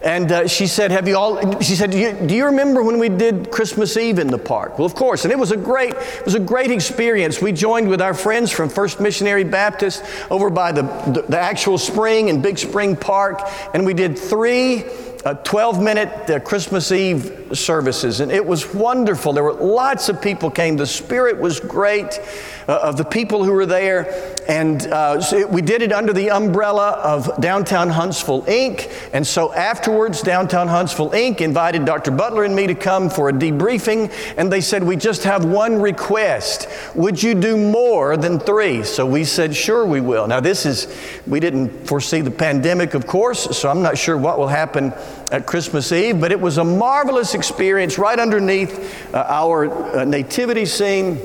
and 0.02 0.30
uh, 0.30 0.46
she 0.46 0.66
said, 0.66 0.90
"Have 0.90 1.08
you 1.08 1.16
all?" 1.16 1.58
She 1.62 1.74
said, 1.74 1.90
do 1.90 1.98
you, 1.98 2.12
"Do 2.12 2.34
you 2.34 2.44
remember 2.44 2.82
when 2.82 2.98
we 2.98 3.08
did 3.08 3.50
Christmas 3.50 3.96
Eve 3.96 4.18
in 4.18 4.26
the 4.26 4.36
park?" 4.36 4.78
Well, 4.78 4.84
of 4.84 4.94
course, 4.94 5.24
and 5.24 5.32
it 5.32 5.38
was 5.38 5.52
a 5.52 5.56
great, 5.56 5.94
it 5.94 6.24
was 6.26 6.34
a 6.34 6.40
great 6.40 6.70
experience. 6.70 7.40
We 7.40 7.52
joined 7.52 7.88
with 7.88 8.02
our 8.02 8.12
friends 8.12 8.52
from 8.52 8.68
First 8.68 9.00
Missionary 9.00 9.44
Baptist 9.44 10.04
over 10.30 10.50
by 10.50 10.72
the, 10.72 10.82
the, 10.82 11.24
the 11.26 11.38
actual 11.38 11.78
spring 11.78 12.28
in 12.28 12.42
Big 12.42 12.58
Spring 12.58 12.94
Park, 12.94 13.40
and 13.72 13.86
we 13.86 13.94
did 13.94 14.18
three 14.18 14.84
uh, 15.26 15.34
12 15.34 15.82
minute 15.82 16.30
uh, 16.30 16.38
Christmas 16.38 16.92
Eve 16.92 17.48
services, 17.52 18.20
and 18.20 18.30
it 18.30 18.46
was 18.46 18.72
wonderful. 18.72 19.32
There 19.32 19.42
were 19.42 19.54
lots 19.54 20.08
of 20.08 20.22
people 20.22 20.52
came. 20.52 20.76
The 20.76 20.86
spirit 20.86 21.36
was 21.36 21.58
great 21.58 22.20
uh, 22.68 22.78
of 22.80 22.96
the 22.96 23.04
people 23.04 23.42
who 23.42 23.50
were 23.50 23.66
there, 23.66 24.36
and 24.48 24.86
uh, 24.86 25.20
so 25.20 25.38
it, 25.38 25.50
we 25.50 25.62
did 25.62 25.82
it 25.82 25.92
under 25.92 26.12
the 26.12 26.30
umbrella 26.30 26.92
of 27.02 27.40
Downtown 27.40 27.88
Huntsville 27.88 28.42
Inc. 28.42 28.88
And 29.12 29.26
so 29.26 29.52
afterwards, 29.52 30.22
Downtown 30.22 30.68
Huntsville 30.68 31.10
Inc. 31.10 31.40
invited 31.40 31.84
Dr. 31.84 32.12
Butler 32.12 32.44
and 32.44 32.54
me 32.54 32.68
to 32.68 32.76
come 32.76 33.10
for 33.10 33.28
a 33.28 33.32
debriefing, 33.32 34.12
and 34.36 34.52
they 34.52 34.60
said, 34.60 34.84
We 34.84 34.94
just 34.94 35.24
have 35.24 35.44
one 35.44 35.80
request. 35.80 36.68
Would 36.94 37.20
you 37.20 37.34
do 37.34 37.56
more 37.56 38.16
than 38.16 38.38
three? 38.38 38.84
So 38.84 39.04
we 39.04 39.24
said, 39.24 39.56
Sure, 39.56 39.84
we 39.84 40.00
will. 40.00 40.28
Now, 40.28 40.38
this 40.38 40.66
is, 40.66 40.86
we 41.26 41.40
didn't 41.40 41.88
foresee 41.88 42.20
the 42.20 42.30
pandemic, 42.30 42.94
of 42.94 43.08
course, 43.08 43.58
so 43.58 43.68
I'm 43.68 43.82
not 43.82 43.98
sure 43.98 44.16
what 44.16 44.38
will 44.38 44.46
happen 44.46 44.92
at 45.30 45.46
Christmas 45.46 45.92
Eve, 45.92 46.20
but 46.20 46.32
it 46.32 46.40
was 46.40 46.58
a 46.58 46.64
marvelous 46.64 47.34
experience 47.34 47.98
right 47.98 48.18
underneath 48.18 49.14
uh, 49.14 49.26
our 49.28 49.98
uh, 49.98 50.04
nativity 50.04 50.64
scene. 50.64 51.20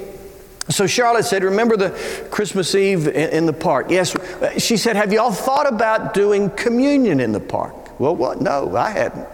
So 0.70 0.88
Charlotte 0.88 1.26
said, 1.26 1.44
Remember 1.44 1.76
the 1.76 1.90
Christmas 2.32 2.76
Eve 2.76 3.08
in, 3.08 3.46
the 3.46 3.54
park? 3.54 3.88
Yes. 3.90 4.16
She 4.58 4.78
said, 4.78 4.96
Have 4.96 5.12
y'all 5.12 5.32
thought 5.32 5.72
about 5.72 6.14
doing 6.14 6.50
communion 6.52 7.20
in 7.20 7.32
the 7.32 7.40
park? 7.40 8.00
Well, 8.00 8.16
what? 8.16 8.42
No, 8.42 8.76
I 8.76 8.92
hadn't. 8.92 9.28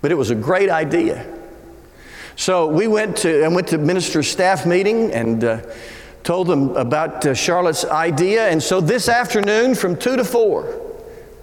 But 0.00 0.12
it 0.12 0.16
was 0.16 0.30
a 0.30 0.34
great 0.34 0.70
idea. 0.70 1.26
So 2.36 2.66
we 2.66 2.88
went 2.88 3.16
to, 3.18 3.44
I 3.44 3.48
went 3.48 3.68
to 3.68 3.78
minister's 3.78 4.28
staff 4.28 4.66
meeting 4.66 5.12
and 5.12 5.42
uh, 5.44 5.60
told 6.24 6.48
them 6.48 6.76
about 6.76 7.24
uh, 7.24 7.34
Charlotte's 7.34 7.84
idea. 7.84 8.48
And 8.48 8.62
so 8.62 8.80
this 8.80 9.08
afternoon 9.08 9.74
from 9.74 9.96
2 9.96 10.16
to 10.16 10.24
4, 10.24 10.93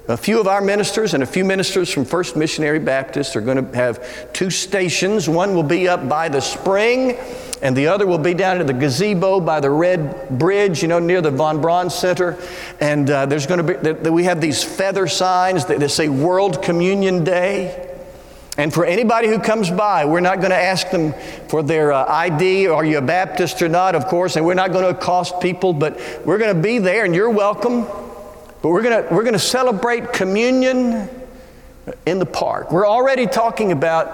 a 0.08 0.18
few 0.18 0.40
of 0.40 0.48
our 0.48 0.62
ministers 0.62 1.14
and 1.14 1.22
a 1.22 1.28
few 1.28 1.46
ministers 1.46 1.92
from 1.92 2.06
First 2.06 2.36
Missionary 2.36 2.80
Baptist 2.80 3.36
are 3.36 3.42
going 3.42 3.66
to 3.66 3.76
have 3.76 4.34
two 4.34 4.50
stations. 4.50 5.30
One 5.30 5.56
will 5.56 5.64
be 5.64 5.88
up 5.88 6.10
by 6.10 6.28
the 6.28 6.42
spring 6.42 7.18
and 7.62 7.78
the 7.78 7.88
other 7.88 8.08
will 8.08 8.18
be 8.18 8.34
down 8.34 8.60
at 8.60 8.66
the 8.66 8.74
gazebo 8.74 9.40
by 9.40 9.60
the 9.60 9.70
red 9.70 10.40
bridge, 10.40 10.82
you 10.82 10.88
know, 10.88 10.98
near 10.98 11.22
the 11.22 11.30
Von 11.30 11.62
Braun 11.62 11.92
Center. 11.92 12.38
And 12.80 13.10
uh, 13.10 13.28
there's 13.28 13.46
going 13.46 13.66
to 13.66 13.94
be, 13.94 14.10
we 14.10 14.24
have 14.24 14.42
these 14.42 14.64
feather 14.64 15.08
signs 15.08 15.66
that, 15.66 15.80
that 15.80 15.90
say 15.90 16.10
World 16.10 16.64
Communion 16.64 17.24
Day. 17.24 17.88
And 18.58 18.74
for 18.74 18.84
anybody 18.84 19.28
who 19.28 19.40
comes 19.40 19.70
by, 19.70 20.06
we're 20.06 20.20
not 20.20 20.40
going 20.40 20.50
to 20.50 20.58
ask 20.58 20.90
them 20.90 21.14
for 21.48 21.62
their 21.62 21.94
uh, 21.94 22.06
ID, 22.12 22.68
are 22.68 22.84
you 22.84 22.98
a 22.98 23.02
Baptist 23.02 23.62
or 23.62 23.70
not, 23.70 23.96
of 23.96 24.08
course, 24.08 24.36
and 24.36 24.46
we're 24.46 24.56
not 24.56 24.72
going 24.72 24.84
to 24.84 24.90
accost 24.90 25.40
people, 25.40 25.72
but 25.72 26.00
we're 26.26 26.40
going 26.40 26.56
to 26.56 26.62
be 26.62 26.80
there 26.80 27.06
and 27.06 27.14
you're 27.14 27.30
welcome. 27.30 27.86
But 28.62 28.70
we're 28.70 28.84
going 28.84 29.04
we're 29.14 29.24
going 29.24 29.34
to 29.34 29.40
celebrate 29.40 30.14
communion 30.14 31.10
in 32.06 32.20
the 32.20 32.26
park. 32.26 32.72
We're 32.72 32.88
already 32.88 33.26
talking 33.26 33.72
about 33.72 34.08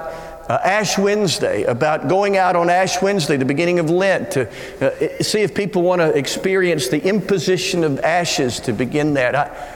uh, 0.50 0.60
Ash 0.64 0.98
Wednesday, 0.98 1.64
about 1.64 2.08
going 2.08 2.38
out 2.38 2.56
on 2.56 2.70
Ash 2.70 3.02
Wednesday, 3.02 3.36
the 3.36 3.46
beginning 3.46 3.80
of 3.80 3.90
Lent, 3.90 4.32
to 4.32 4.50
uh, 4.82 5.22
see 5.22 5.42
if 5.42 5.54
people 5.54 5.82
want 5.82 6.00
to 6.00 6.16
experience 6.18 6.88
the 6.88 7.04
imposition 7.04 7.84
of 7.84 8.00
ashes 8.00 8.62
to 8.62 8.74
begin 8.74 9.16
that. 9.16 9.36
I, 9.36 9.74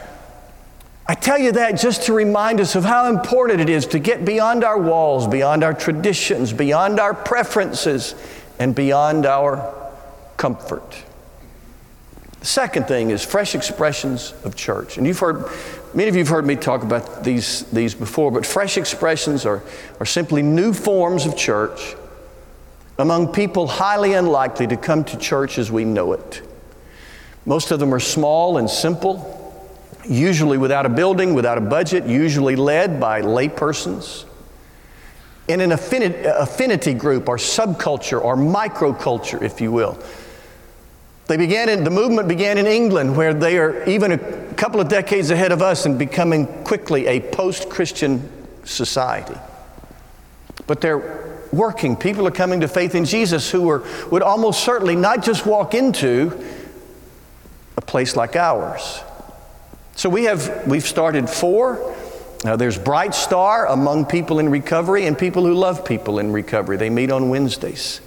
I 1.07 1.15
tell 1.15 1.37
you 1.37 1.51
that 1.53 1.73
just 1.73 2.03
to 2.03 2.13
remind 2.13 2.61
us 2.61 2.75
of 2.75 2.85
how 2.85 3.09
important 3.09 3.59
it 3.59 3.69
is 3.69 3.87
to 3.87 3.99
get 3.99 4.23
beyond 4.23 4.63
our 4.63 4.79
walls, 4.79 5.27
beyond 5.27 5.65
our 5.65 5.73
traditions, 5.73 6.53
beyond 6.53 7.01
our 7.01 7.13
preferences, 7.13 8.15
and 8.59 8.73
beyond 8.73 9.25
our 9.25 9.75
comfort. 10.37 11.03
The 12.41 12.47
second 12.47 12.87
thing 12.87 13.11
is 13.11 13.23
fresh 13.23 13.55
expressions 13.55 14.33
of 14.43 14.55
church. 14.55 14.97
And 14.97 15.07
you've 15.07 15.19
heard 15.19 15.49
Many 15.93 16.07
of 16.07 16.15
you 16.15 16.19
have 16.19 16.29
heard 16.29 16.45
me 16.45 16.55
talk 16.55 16.83
about 16.83 17.21
these, 17.21 17.63
these 17.63 17.93
before, 17.93 18.31
but 18.31 18.45
fresh 18.45 18.77
expressions 18.77 19.45
are, 19.45 19.61
are 19.99 20.05
simply 20.05 20.41
new 20.41 20.71
forms 20.71 21.25
of 21.25 21.35
church 21.35 21.95
among 22.97 23.33
people 23.33 23.67
highly 23.67 24.13
unlikely 24.13 24.67
to 24.67 24.77
come 24.77 25.03
to 25.03 25.17
church 25.17 25.57
as 25.57 25.69
we 25.69 25.83
know 25.83 26.13
it. 26.13 26.47
Most 27.45 27.71
of 27.71 27.79
them 27.79 27.93
are 27.93 27.99
small 27.99 28.57
and 28.57 28.69
simple, 28.69 29.67
usually 30.07 30.57
without 30.57 30.85
a 30.85 30.89
building, 30.89 31.33
without 31.33 31.57
a 31.57 31.61
budget, 31.61 32.05
usually 32.05 32.55
led 32.55 32.97
by 32.97 33.21
laypersons. 33.21 34.23
In 35.49 35.59
an 35.59 35.73
affinity, 35.73 36.23
affinity 36.23 36.93
group 36.93 37.27
or 37.27 37.35
subculture 37.35 38.23
or 38.23 38.37
microculture, 38.37 39.41
if 39.41 39.59
you 39.59 39.73
will. 39.73 40.01
They 41.31 41.37
began 41.37 41.69
in, 41.69 41.85
the 41.85 41.89
movement 41.89 42.27
began 42.27 42.57
in 42.57 42.67
England, 42.67 43.15
where 43.15 43.33
they 43.33 43.57
are 43.57 43.85
even 43.85 44.11
a 44.11 44.17
couple 44.55 44.81
of 44.81 44.89
decades 44.89 45.31
ahead 45.31 45.53
of 45.53 45.61
us 45.61 45.85
and 45.85 45.97
becoming 45.97 46.45
quickly 46.65 47.07
a 47.07 47.21
post 47.21 47.69
Christian 47.69 48.29
society. 48.65 49.39
But 50.67 50.81
they're 50.81 51.45
working. 51.53 51.95
People 51.95 52.27
are 52.27 52.31
coming 52.31 52.59
to 52.59 52.67
faith 52.67 52.95
in 52.95 53.05
Jesus 53.05 53.49
who 53.49 53.69
are, 53.69 53.81
would 54.11 54.21
almost 54.21 54.61
certainly 54.65 54.97
not 54.97 55.23
just 55.23 55.45
walk 55.45 55.73
into 55.73 56.37
a 57.77 57.81
place 57.81 58.17
like 58.17 58.35
ours. 58.35 59.01
So 59.95 60.09
we 60.09 60.25
have, 60.25 60.67
we've 60.67 60.83
started 60.83 61.29
four. 61.29 61.95
Now 62.43 62.57
there's 62.57 62.77
Bright 62.77 63.15
Star 63.15 63.67
among 63.67 64.05
people 64.05 64.39
in 64.39 64.49
recovery 64.49 65.05
and 65.05 65.17
people 65.17 65.45
who 65.45 65.53
love 65.53 65.85
people 65.85 66.19
in 66.19 66.33
recovery. 66.33 66.75
They 66.75 66.89
meet 66.89 67.09
on 67.09 67.29
Wednesdays. 67.29 68.01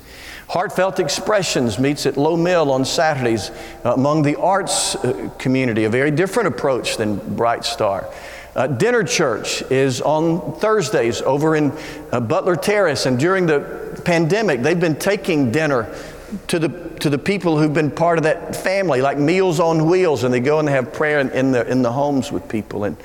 Heartfelt 0.54 1.00
Expressions 1.00 1.80
meets 1.80 2.06
at 2.06 2.16
Lowe 2.16 2.37
Mill 2.37 2.70
on 2.70 2.84
Saturdays 2.84 3.50
uh, 3.84 3.94
among 3.94 4.23
the 4.23 4.38
arts 4.38 4.94
uh, 4.94 5.28
community, 5.37 5.82
a 5.82 5.90
very 5.90 6.12
different 6.12 6.46
approach 6.46 6.96
than 6.96 7.16
Bright 7.34 7.64
Star. 7.64 8.08
Uh, 8.54 8.68
dinner 8.68 9.02
church 9.02 9.62
is 9.62 10.00
on 10.00 10.54
Thursdays 10.61 11.20
over 11.23 11.56
in 11.56 11.73
uh, 12.12 12.20
Butler 12.20 12.54
Terrace, 12.54 13.04
and 13.04 13.18
during 13.18 13.46
the 13.46 14.00
pandemic, 14.04 14.62
they've 14.62 14.78
been 14.78 14.94
taking 14.94 15.50
dinner 15.50 15.92
to 16.46 16.61
the, 16.61 16.68
to 17.00 17.11
the 17.11 17.18
people 17.18 17.58
who've 17.58 17.75
been 17.75 17.90
part 17.90 18.18
of 18.18 18.23
that 18.23 18.54
family, 18.54 19.00
like 19.00 19.18
Meals 19.18 19.58
on 19.58 19.87
Wheels, 19.87 20.23
and 20.23 20.32
they 20.32 20.38
go 20.38 20.61
and 20.61 20.68
they 20.68 20.73
have 20.73 20.92
prayer 20.92 21.18
in, 21.18 21.30
in 21.30 21.50
the, 21.50 21.68
in 21.68 21.82
the 21.82 21.90
homes 21.90 22.30
with 22.30 22.49
people. 22.49 22.84
And 22.84 22.96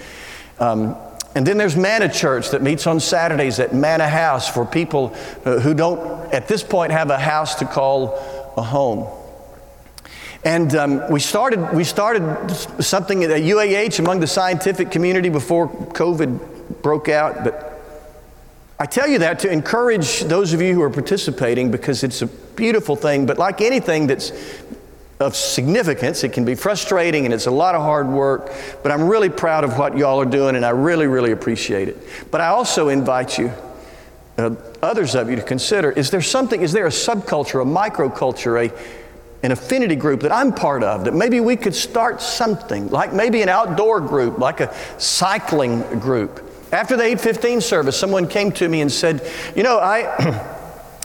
um, 0.60 0.96
and 1.40 1.48
then 1.48 1.58
there's 1.58 1.78
Manna 1.78 2.12
Church 2.12 2.50
that 2.50 2.62
meets 2.62 2.86
on 2.86 3.00
Saturdays 3.00 3.62
at 3.62 3.74
Manna 3.74 4.10
House 4.10 4.50
for 4.50 4.66
people 4.66 5.16
uh, 5.46 5.62
who 5.62 5.74
don't, 5.74 6.34
at 6.34 6.50
this 6.50 6.64
point, 6.64 6.92
have 6.92 7.10
a 7.12 7.18
house 7.18 7.56
to 7.60 7.66
call 7.66 8.52
a 8.58 8.62
home. 8.62 9.08
And 10.44 10.76
um, 10.76 11.10
we, 11.10 11.22
started, 11.22 11.74
we 11.74 11.86
started 11.86 12.52
something 12.84 13.24
at 13.24 13.30
UAH 13.30 14.00
among 14.00 14.20
the 14.20 14.28
scientific 14.28 14.92
community 14.92 15.30
before 15.30 15.70
COVID 15.70 16.82
broke 16.82 17.08
out. 17.08 17.46
But 17.46 17.82
I 18.78 18.86
tell 18.86 19.08
you 19.08 19.20
that 19.20 19.40
to 19.40 19.50
encourage 19.50 20.24
those 20.24 20.52
of 20.52 20.62
you 20.62 20.74
who 20.74 20.82
are 20.82 20.90
participating 20.90 21.72
because 21.72 22.04
it's 22.04 22.22
a 22.22 22.28
beautiful 22.28 22.98
thing. 22.98 23.26
But 23.26 23.38
like 23.38 23.62
anything 23.62 24.08
that's 24.08 24.34
of 25.20 25.36
significance. 25.36 26.24
It 26.24 26.32
can 26.32 26.46
be 26.46 26.56
frustrating 26.56 27.26
and 27.26 27.34
it's 27.34 27.48
a 27.48 27.52
lot 27.52 27.76
of 27.76 27.82
hard 27.82 28.08
work, 28.08 28.54
but 28.82 28.92
I'm 28.92 29.08
really 29.08 29.30
proud 29.30 29.66
of 29.66 29.78
what 29.78 29.98
y'all 29.98 30.20
are 30.22 30.26
doing 30.26 30.56
and 30.56 30.66
I 30.66 30.70
really, 30.70 31.08
really 31.08 31.34
appreciate 31.34 31.90
it. 31.90 31.98
But 32.32 32.40
I 32.40 32.48
also 32.48 32.88
invite 32.88 33.38
you, 33.38 33.52
uh, 34.38 34.56
others 34.82 35.16
of 35.16 35.30
you, 35.30 35.36
to 35.36 35.42
consider 35.42 35.92
is 35.92 36.10
there 36.10 36.22
something, 36.22 36.62
is 36.62 36.72
there 36.72 36.86
a 36.86 36.90
subculture, 36.90 37.62
a 37.62 37.66
microculture, 37.66 38.70
a, 38.70 38.74
an 39.44 39.52
affinity 39.52 39.98
group 39.98 40.22
that 40.22 40.32
I'm 40.32 40.54
part 40.54 40.84
of 40.84 41.04
that 41.04 41.14
maybe 41.14 41.42
we 41.42 41.58
could 41.58 41.76
start 41.76 42.22
something, 42.22 42.88
like 42.90 43.12
maybe 43.12 43.42
an 43.42 43.50
outdoor 43.50 44.00
group, 44.00 44.38
like 44.38 44.62
a 44.62 44.74
cycling 45.00 45.82
group? 46.00 46.46
After 46.72 46.96
the 46.96 47.04
815 47.04 47.60
service, 47.60 47.98
someone 47.98 48.26
came 48.28 48.54
to 48.54 48.70
me 48.70 48.80
and 48.80 48.92
said, 48.92 49.30
You 49.54 49.64
know, 49.64 49.80
I. 49.80 50.56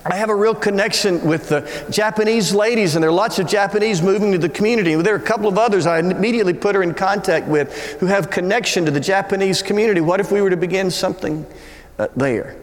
I 0.06 0.16
have 0.16 0.28
a 0.28 0.34
real 0.34 0.54
connection 0.54 1.26
with 1.26 1.48
the 1.48 1.86
Japanese 1.90 2.52
ladies, 2.54 2.94
and 2.94 3.02
there 3.02 3.08
are 3.08 3.14
lots 3.14 3.38
of 3.38 3.46
Japanese 3.46 4.02
moving 4.02 4.32
to 4.32 4.38
the 4.38 4.50
community. 4.50 4.94
There 4.96 5.14
are 5.14 5.18
a 5.18 5.20
couple 5.20 5.48
of 5.48 5.56
others 5.56 5.86
I 5.86 5.98
immediately 5.98 6.52
put 6.52 6.74
her 6.74 6.82
in 6.82 6.92
contact 6.92 7.48
with 7.48 7.98
who 8.00 8.06
have 8.06 8.28
connection 8.30 8.84
to 8.84 8.90
the 8.90 9.00
Japanese 9.00 9.62
community. 9.62 10.02
What 10.02 10.20
if 10.20 10.30
we 10.30 10.42
were 10.42 10.50
to 10.50 10.58
begin 10.58 10.90
something 10.90 11.46
uh, 11.98 12.08
there? 12.16 12.54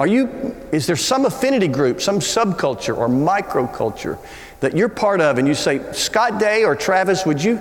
Are 0.00 0.08
you, 0.08 0.56
is 0.72 0.88
there 0.88 0.96
some 0.96 1.26
affinity 1.26 1.68
group, 1.68 2.00
some 2.00 2.18
subculture 2.18 2.96
or 2.96 3.06
microculture 3.06 4.18
that 4.58 4.76
you're 4.76 4.88
part 4.88 5.20
of, 5.20 5.38
and 5.38 5.46
you 5.46 5.54
say, 5.54 5.80
Scott 5.92 6.40
Day 6.40 6.64
or 6.64 6.74
Travis, 6.74 7.24
would 7.24 7.42
you 7.42 7.60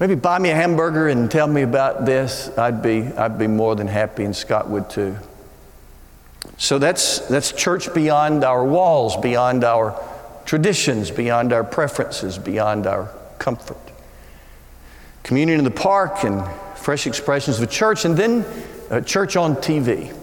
maybe 0.00 0.14
buy 0.14 0.38
me 0.38 0.48
a 0.48 0.54
hamburger 0.54 1.08
and 1.08 1.30
tell 1.30 1.46
me 1.46 1.60
about 1.60 2.06
this? 2.06 2.48
I'd 2.56 2.80
be, 2.80 3.02
I'd 3.02 3.38
be 3.38 3.46
more 3.46 3.76
than 3.76 3.86
happy, 3.86 4.24
and 4.24 4.34
Scott 4.34 4.70
would 4.70 4.88
too. 4.88 5.18
So 6.58 6.78
that's, 6.78 7.20
that's 7.28 7.52
church 7.52 7.92
beyond 7.92 8.44
our 8.44 8.64
walls, 8.64 9.16
beyond 9.16 9.64
our 9.64 10.00
traditions, 10.46 11.10
beyond 11.10 11.52
our 11.52 11.64
preferences, 11.64 12.38
beyond 12.38 12.86
our 12.86 13.10
comfort. 13.38 13.76
Communion 15.22 15.58
in 15.58 15.64
the 15.64 15.70
park 15.70 16.24
and 16.24 16.42
fresh 16.76 17.06
expressions 17.06 17.56
of 17.56 17.60
the 17.68 17.72
church, 17.72 18.04
and 18.04 18.16
then 18.16 18.44
church 19.04 19.36
on 19.36 19.56
TV. 19.56 20.14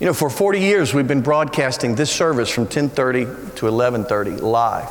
You 0.00 0.06
know, 0.06 0.14
for 0.14 0.30
40 0.30 0.60
years 0.60 0.94
we've 0.94 1.06
been 1.06 1.20
broadcasting 1.20 1.94
this 1.94 2.10
service 2.10 2.48
from 2.48 2.66
10:30 2.66 3.54
to 3.56 3.66
11:30 3.66 4.40
live. 4.40 4.88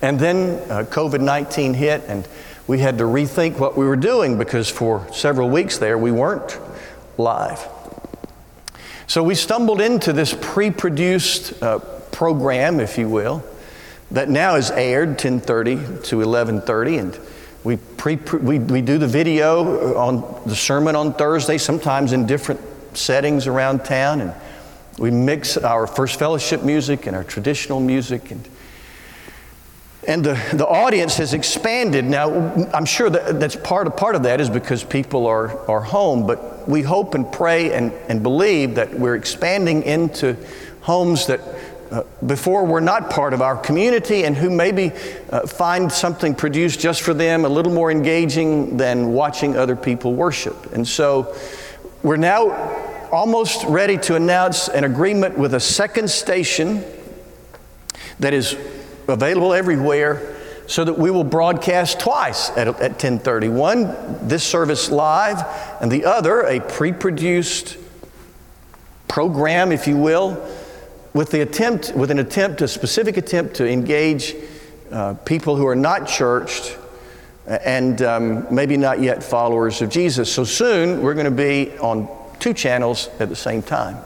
And 0.00 0.18
then 0.18 0.58
uh, 0.70 0.84
COVID-19 0.84 1.74
hit, 1.74 2.02
and 2.08 2.26
we 2.66 2.78
had 2.78 2.98
to 2.98 3.04
rethink 3.04 3.58
what 3.58 3.76
we 3.76 3.84
were 3.84 3.96
doing 3.96 4.38
because 4.38 4.68
for 4.68 5.06
several 5.12 5.50
weeks 5.50 5.78
there 5.78 5.98
we 5.98 6.10
weren't 6.10 6.58
live. 7.18 7.68
So 9.08 9.22
we 9.22 9.34
stumbled 9.34 9.80
into 9.80 10.12
this 10.12 10.36
pre 10.38 10.70
produced 10.70 11.62
uh, 11.62 11.78
program, 12.12 12.78
if 12.78 12.98
you 12.98 13.08
will, 13.08 13.42
that 14.10 14.28
now 14.28 14.56
is 14.56 14.70
aired 14.70 15.08
1030 15.08 15.76
to 15.76 16.18
1130 16.18 16.98
and 16.98 17.18
we, 17.64 17.76
pre, 17.76 18.16
we, 18.16 18.58
we 18.58 18.82
do 18.82 18.98
the 18.98 19.08
video 19.08 19.96
on 19.96 20.42
the 20.46 20.54
sermon 20.54 20.94
on 20.94 21.12
Thursday, 21.14 21.58
sometimes 21.58 22.12
in 22.12 22.26
different 22.26 22.60
settings 22.96 23.46
around 23.46 23.84
town, 23.84 24.20
and 24.20 24.34
we 24.98 25.10
mix 25.10 25.56
our 25.56 25.86
first 25.86 26.18
fellowship 26.18 26.62
music 26.62 27.06
and 27.06 27.16
our 27.16 27.24
traditional 27.24 27.80
music. 27.80 28.30
And, 28.30 28.48
and 30.06 30.24
the, 30.24 30.40
the 30.52 30.66
audience 30.66 31.16
has 31.16 31.34
expanded. 31.34 32.04
Now, 32.04 32.30
I'm 32.72 32.84
sure 32.84 33.10
that 33.10 33.40
that's 33.40 33.56
part 33.56 33.86
of, 33.86 33.96
part 33.96 34.14
of 34.14 34.22
that 34.22 34.40
is 34.40 34.48
because 34.48 34.84
people 34.84 35.26
are, 35.26 35.58
are 35.68 35.80
home, 35.80 36.26
but 36.26 36.57
we 36.68 36.82
hope 36.82 37.14
and 37.14 37.30
pray 37.32 37.72
and, 37.72 37.92
and 38.08 38.22
believe 38.22 38.74
that 38.74 38.92
we're 38.92 39.16
expanding 39.16 39.82
into 39.82 40.36
homes 40.82 41.26
that 41.26 41.40
uh, 41.90 42.02
before 42.26 42.66
were 42.66 42.82
not 42.82 43.08
part 43.08 43.32
of 43.32 43.40
our 43.40 43.56
community 43.56 44.24
and 44.24 44.36
who 44.36 44.50
maybe 44.50 44.92
uh, 45.30 45.46
find 45.46 45.90
something 45.90 46.34
produced 46.34 46.78
just 46.78 47.00
for 47.00 47.14
them 47.14 47.46
a 47.46 47.48
little 47.48 47.72
more 47.72 47.90
engaging 47.90 48.76
than 48.76 49.14
watching 49.14 49.56
other 49.56 49.74
people 49.74 50.14
worship. 50.14 50.74
And 50.74 50.86
so 50.86 51.34
we're 52.02 52.16
now 52.16 52.50
almost 53.10 53.64
ready 53.64 53.96
to 53.96 54.16
announce 54.16 54.68
an 54.68 54.84
agreement 54.84 55.38
with 55.38 55.54
a 55.54 55.60
second 55.60 56.10
station 56.10 56.84
that 58.20 58.34
is 58.34 58.54
available 59.08 59.54
everywhere 59.54 60.37
so 60.68 60.84
that 60.84 60.96
we 60.96 61.10
will 61.10 61.24
broadcast 61.24 61.98
twice 61.98 62.50
at, 62.50 62.68
at 62.68 62.92
1030 62.92 63.48
one 63.48 64.28
this 64.28 64.44
service 64.44 64.90
live 64.90 65.42
and 65.80 65.90
the 65.90 66.04
other 66.04 66.42
a 66.42 66.60
pre-produced 66.60 67.76
program 69.08 69.72
if 69.72 69.88
you 69.88 69.96
will 69.96 70.48
with 71.12 71.30
the 71.32 71.40
attempt 71.40 71.92
with 71.96 72.12
an 72.12 72.20
attempt 72.20 72.62
a 72.62 72.68
specific 72.68 73.16
attempt 73.16 73.54
to 73.54 73.68
engage 73.68 74.36
uh, 74.92 75.14
people 75.24 75.56
who 75.56 75.66
are 75.66 75.76
not 75.76 76.06
churched 76.06 76.76
and 77.46 78.02
um, 78.02 78.46
maybe 78.54 78.76
not 78.76 79.00
yet 79.00 79.24
followers 79.24 79.82
of 79.82 79.90
jesus 79.90 80.32
so 80.32 80.44
soon 80.44 81.02
we're 81.02 81.14
going 81.14 81.24
to 81.24 81.30
be 81.32 81.76
on 81.78 82.06
two 82.38 82.54
channels 82.54 83.08
at 83.18 83.28
the 83.28 83.36
same 83.36 83.62
time, 83.62 83.98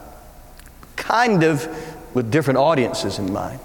kind 0.96 1.42
of 1.42 1.66
with 2.14 2.30
different 2.30 2.58
audiences 2.58 3.18
in 3.18 3.32
mind. 3.32 3.60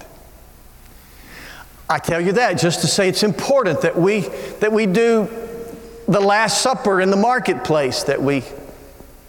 I 1.89 2.00
tell 2.00 2.20
you 2.20 2.34
that 2.34 2.60
just 2.60 2.82
to 2.82 2.88
say 2.88 3.08
it's 3.08 3.24
important 3.24 3.82
that 3.82 3.98
we, 3.98 4.22
that 4.60 4.72
we 4.72 4.86
do 4.86 5.29
the 6.08 6.20
Last 6.20 6.62
Supper 6.62 7.00
in 7.00 7.12
the 7.12 7.17
marketplace, 7.17 8.03
that 8.03 8.22
we, 8.22 8.44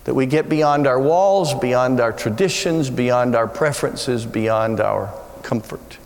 that 0.04 0.14
we 0.14 0.26
get 0.26 0.48
beyond 0.48 0.86
our 0.86 1.00
walls, 1.00 1.54
beyond 1.54 2.00
our 2.00 2.12
traditions, 2.12 2.90
beyond 2.90 3.36
our 3.36 3.46
preferences, 3.46 4.26
beyond 4.26 4.80
our 4.80 5.12
comfort. 5.42 5.98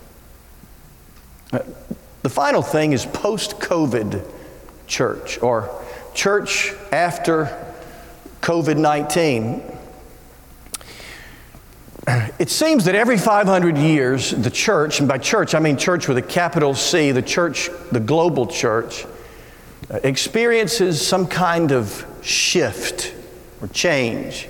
Uh, 1.53 1.61
the 2.23 2.29
final 2.29 2.63
thing 2.63 2.93
is 2.93 3.07
post 3.07 3.59
COVID 3.59 4.27
church 4.87 5.41
or 5.43 5.71
church 6.15 6.75
after 6.93 7.75
COVID 8.43 8.77
19. 8.77 9.72
It 12.07 12.51
seems 12.51 12.87
that 12.87 12.97
every 12.97 13.17
500 13.17 13.79
years, 13.79 14.33
the 14.33 14.51
church, 14.51 14.99
and 14.99 15.09
by 15.09 15.19
church 15.19 15.55
I 15.55 15.61
mean 15.61 15.77
church 15.77 16.09
with 16.09 16.19
a 16.19 16.23
capital 16.23 16.75
C, 16.75 17.13
the 17.13 17.23
church, 17.23 17.71
the 17.93 18.01
global 18.01 18.47
church, 18.47 19.07
uh, 19.89 20.01
experiences 20.03 21.07
some 21.07 21.29
kind 21.29 21.71
of 21.71 22.05
shift 22.23 23.15
or 23.61 23.69
change. 23.69 24.49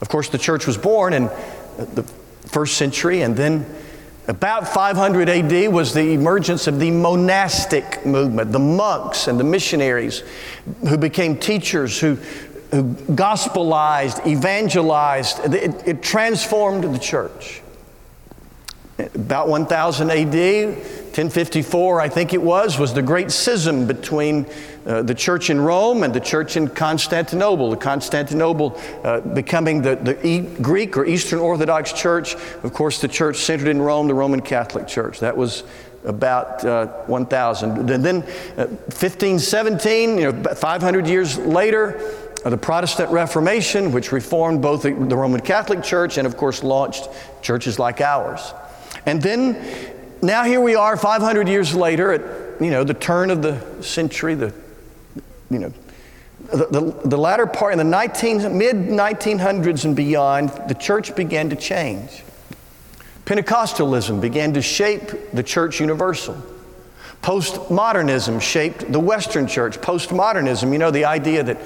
Of 0.00 0.08
course, 0.08 0.30
the 0.30 0.38
church 0.38 0.66
was 0.66 0.78
born 0.78 1.12
in 1.12 1.26
the 1.76 2.02
first 2.46 2.78
century, 2.78 3.20
and 3.22 3.36
then 3.36 3.66
about 4.26 4.66
500 4.68 5.28
AD 5.28 5.72
was 5.72 5.92
the 5.92 6.12
emergence 6.12 6.66
of 6.66 6.78
the 6.78 6.90
monastic 6.90 8.06
movement, 8.06 8.52
the 8.52 8.58
monks 8.58 9.26
and 9.26 9.38
the 9.38 9.44
missionaries 9.44 10.22
who 10.88 10.96
became 10.96 11.36
teachers, 11.36 12.00
who 12.00 12.16
gospelized, 12.70 14.26
evangelized. 14.26 15.40
It, 15.52 15.86
it 15.86 16.02
transformed 16.02 16.84
the 16.84 16.98
church. 16.98 17.62
About 19.14 19.48
1000 19.48 20.10
AD, 20.10 20.66
1054, 21.10 22.00
I 22.00 22.08
think 22.08 22.34
it 22.34 22.42
was, 22.42 22.78
was 22.78 22.92
the 22.92 23.02
great 23.02 23.30
schism 23.30 23.86
between 23.86 24.46
uh, 24.86 25.02
the 25.02 25.14
church 25.14 25.50
in 25.50 25.60
Rome 25.60 26.02
and 26.02 26.14
the 26.14 26.20
church 26.20 26.56
in 26.56 26.68
Constantinople. 26.68 27.70
The 27.70 27.76
Constantinople 27.76 28.78
uh, 29.02 29.20
becoming 29.20 29.82
the, 29.82 29.96
the 29.96 30.26
e- 30.26 30.40
Greek 30.62 30.96
or 30.96 31.06
Eastern 31.06 31.38
Orthodox 31.38 31.92
church. 31.92 32.34
Of 32.62 32.72
course, 32.72 33.00
the 33.00 33.08
church 33.08 33.38
centered 33.38 33.68
in 33.68 33.80
Rome, 33.80 34.06
the 34.06 34.14
Roman 34.14 34.40
Catholic 34.40 34.86
Church. 34.86 35.20
That 35.20 35.36
was 35.36 35.64
about 36.04 36.64
uh, 36.64 36.86
1000. 37.06 37.90
And 37.90 38.04
then 38.04 38.16
uh, 38.56 38.66
1517, 38.66 40.18
you 40.18 40.32
know, 40.32 40.54
500 40.54 41.06
years 41.06 41.38
later, 41.38 42.00
Uh, 42.44 42.50
the 42.50 42.56
Protestant 42.56 43.10
Reformation, 43.10 43.92
which 43.92 44.12
reformed 44.12 44.62
both 44.62 44.82
the, 44.82 44.92
Roman 44.92 45.40
Catholic 45.40 45.82
Church 45.82 46.16
and, 46.16 46.26
of 46.26 46.36
course, 46.36 46.62
launched 46.62 47.08
churches 47.42 47.78
like 47.78 48.00
ours. 48.00 48.54
And 49.04 49.20
then, 49.20 49.62
now 50.22 50.44
here 50.44 50.60
we 50.60 50.74
are 50.74 50.96
500 50.96 51.48
years 51.48 51.74
later 51.74 52.12
at, 52.12 52.62
you 52.62 52.70
know, 52.70 52.82
the 52.82 52.94
turn 52.94 53.30
of 53.30 53.42
the 53.42 53.82
century, 53.82 54.34
the, 54.34 54.54
you 55.50 55.58
know, 55.58 55.72
the, 56.50 56.66
the, 56.66 57.08
the 57.08 57.18
latter 57.18 57.46
part, 57.46 57.72
in 57.72 57.78
the 57.78 57.84
19, 57.84 58.56
mid 58.56 58.76
1900s 58.76 59.84
and 59.84 59.94
beyond, 59.94 60.48
the 60.66 60.74
church 60.74 61.14
began 61.14 61.50
to 61.50 61.56
change. 61.56 62.24
Pentecostalism 63.26 64.20
began 64.20 64.54
to 64.54 64.62
shape 64.62 65.30
the 65.32 65.42
church 65.42 65.78
universal. 65.78 66.42
Postmodernism 67.22 68.40
shaped 68.40 68.90
the 68.90 68.98
Western 68.98 69.46
church. 69.46 69.78
Postmodernism, 69.78 70.72
you 70.72 70.78
know, 70.78 70.90
the 70.90 71.04
idea 71.04 71.42
that 71.42 71.58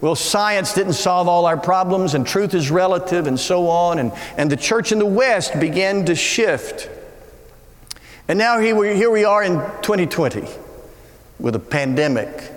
well, 0.00 0.14
science 0.14 0.72
didn't 0.72 0.94
solve 0.94 1.28
all 1.28 1.44
our 1.44 1.58
problems, 1.58 2.14
and 2.14 2.26
truth 2.26 2.54
is 2.54 2.70
relative, 2.70 3.26
and 3.26 3.38
so 3.38 3.68
on. 3.68 3.98
And, 3.98 4.12
and 4.38 4.50
the 4.50 4.56
church 4.56 4.92
in 4.92 4.98
the 4.98 5.06
West 5.06 5.60
began 5.60 6.06
to 6.06 6.14
shift. 6.14 6.88
And 8.26 8.38
now 8.38 8.58
here 8.58 8.74
we, 8.74 8.94
here 8.94 9.10
we 9.10 9.24
are 9.24 9.42
in 9.42 9.58
2020 9.82 10.46
with 11.38 11.54
a 11.54 11.58
pandemic. 11.58 12.50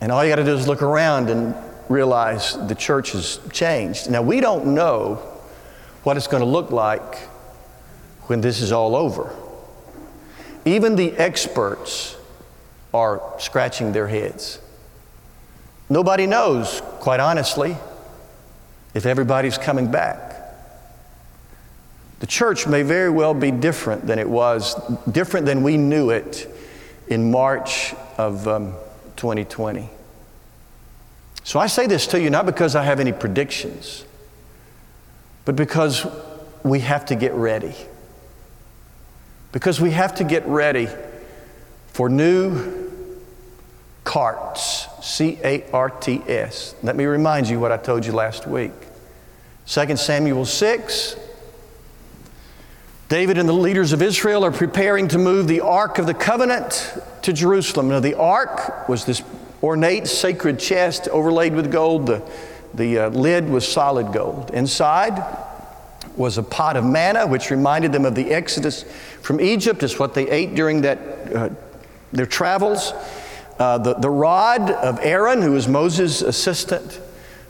And 0.00 0.10
all 0.10 0.24
you 0.24 0.30
got 0.30 0.36
to 0.36 0.44
do 0.44 0.54
is 0.54 0.66
look 0.66 0.82
around 0.82 1.28
and 1.28 1.54
realize 1.88 2.56
the 2.68 2.74
church 2.74 3.12
has 3.12 3.40
changed. 3.52 4.10
Now, 4.10 4.22
we 4.22 4.40
don't 4.40 4.74
know 4.74 5.16
what 6.02 6.16
it's 6.16 6.28
going 6.28 6.42
to 6.42 6.48
look 6.48 6.70
like 6.70 7.16
when 8.28 8.40
this 8.40 8.60
is 8.60 8.72
all 8.72 8.94
over. 8.94 9.34
Even 10.64 10.96
the 10.96 11.12
experts 11.16 12.16
are 12.94 13.22
scratching 13.38 13.92
their 13.92 14.08
heads. 14.08 14.60
Nobody 15.90 16.26
knows, 16.26 16.82
quite 17.00 17.20
honestly, 17.20 17.76
if 18.94 19.06
everybody's 19.06 19.56
coming 19.56 19.90
back. 19.90 20.34
The 22.20 22.26
church 22.26 22.66
may 22.66 22.82
very 22.82 23.10
well 23.10 23.32
be 23.32 23.50
different 23.50 24.06
than 24.06 24.18
it 24.18 24.28
was, 24.28 24.74
different 25.10 25.46
than 25.46 25.62
we 25.62 25.76
knew 25.76 26.10
it 26.10 26.52
in 27.06 27.30
March 27.30 27.94
of 28.16 28.46
um, 28.48 28.74
2020. 29.16 29.88
So 31.44 31.58
I 31.60 31.68
say 31.68 31.86
this 31.86 32.06
to 32.08 32.20
you 32.20 32.28
not 32.28 32.44
because 32.44 32.74
I 32.74 32.82
have 32.82 33.00
any 33.00 33.12
predictions, 33.12 34.04
but 35.44 35.56
because 35.56 36.06
we 36.62 36.80
have 36.80 37.06
to 37.06 37.14
get 37.14 37.32
ready. 37.32 37.74
Because 39.52 39.80
we 39.80 39.92
have 39.92 40.16
to 40.16 40.24
get 40.24 40.44
ready 40.46 40.88
for 41.86 42.08
new 42.08 42.90
carts, 44.04 44.87
C 45.08 45.38
A 45.42 45.64
R 45.72 45.88
T 45.88 46.22
S. 46.28 46.74
Let 46.82 46.94
me 46.94 47.06
remind 47.06 47.48
you 47.48 47.58
what 47.58 47.72
I 47.72 47.78
told 47.78 48.04
you 48.04 48.12
last 48.12 48.46
week. 48.46 48.72
2 49.66 49.96
Samuel 49.96 50.44
6. 50.44 51.16
David 53.08 53.38
and 53.38 53.48
the 53.48 53.54
leaders 53.54 53.94
of 53.94 54.02
Israel 54.02 54.44
are 54.44 54.52
preparing 54.52 55.08
to 55.08 55.16
move 55.16 55.48
the 55.48 55.62
Ark 55.62 55.98
of 55.98 56.04
the 56.04 56.12
Covenant 56.12 56.92
to 57.22 57.32
Jerusalem. 57.32 57.88
Now, 57.88 58.00
the 58.00 58.18
Ark 58.18 58.86
was 58.86 59.06
this 59.06 59.22
ornate 59.62 60.06
sacred 60.06 60.58
chest 60.58 61.08
overlaid 61.08 61.54
with 61.54 61.72
gold. 61.72 62.06
The, 62.06 62.22
the 62.74 62.98
uh, 62.98 63.08
lid 63.08 63.48
was 63.48 63.66
solid 63.66 64.12
gold. 64.12 64.50
Inside 64.52 65.24
was 66.18 66.36
a 66.36 66.42
pot 66.42 66.76
of 66.76 66.84
manna, 66.84 67.26
which 67.26 67.50
reminded 67.50 67.92
them 67.92 68.04
of 68.04 68.14
the 68.14 68.30
Exodus 68.30 68.82
from 69.22 69.40
Egypt. 69.40 69.82
It's 69.82 69.98
what 69.98 70.12
they 70.12 70.28
ate 70.28 70.54
during 70.54 70.82
that, 70.82 70.98
uh, 71.34 71.48
their 72.12 72.26
travels. 72.26 72.92
Uh, 73.58 73.78
the, 73.78 73.94
the 73.94 74.10
rod 74.10 74.70
of 74.70 75.00
Aaron, 75.00 75.42
who 75.42 75.52
was 75.52 75.66
Moses' 75.66 76.22
assistant. 76.22 77.00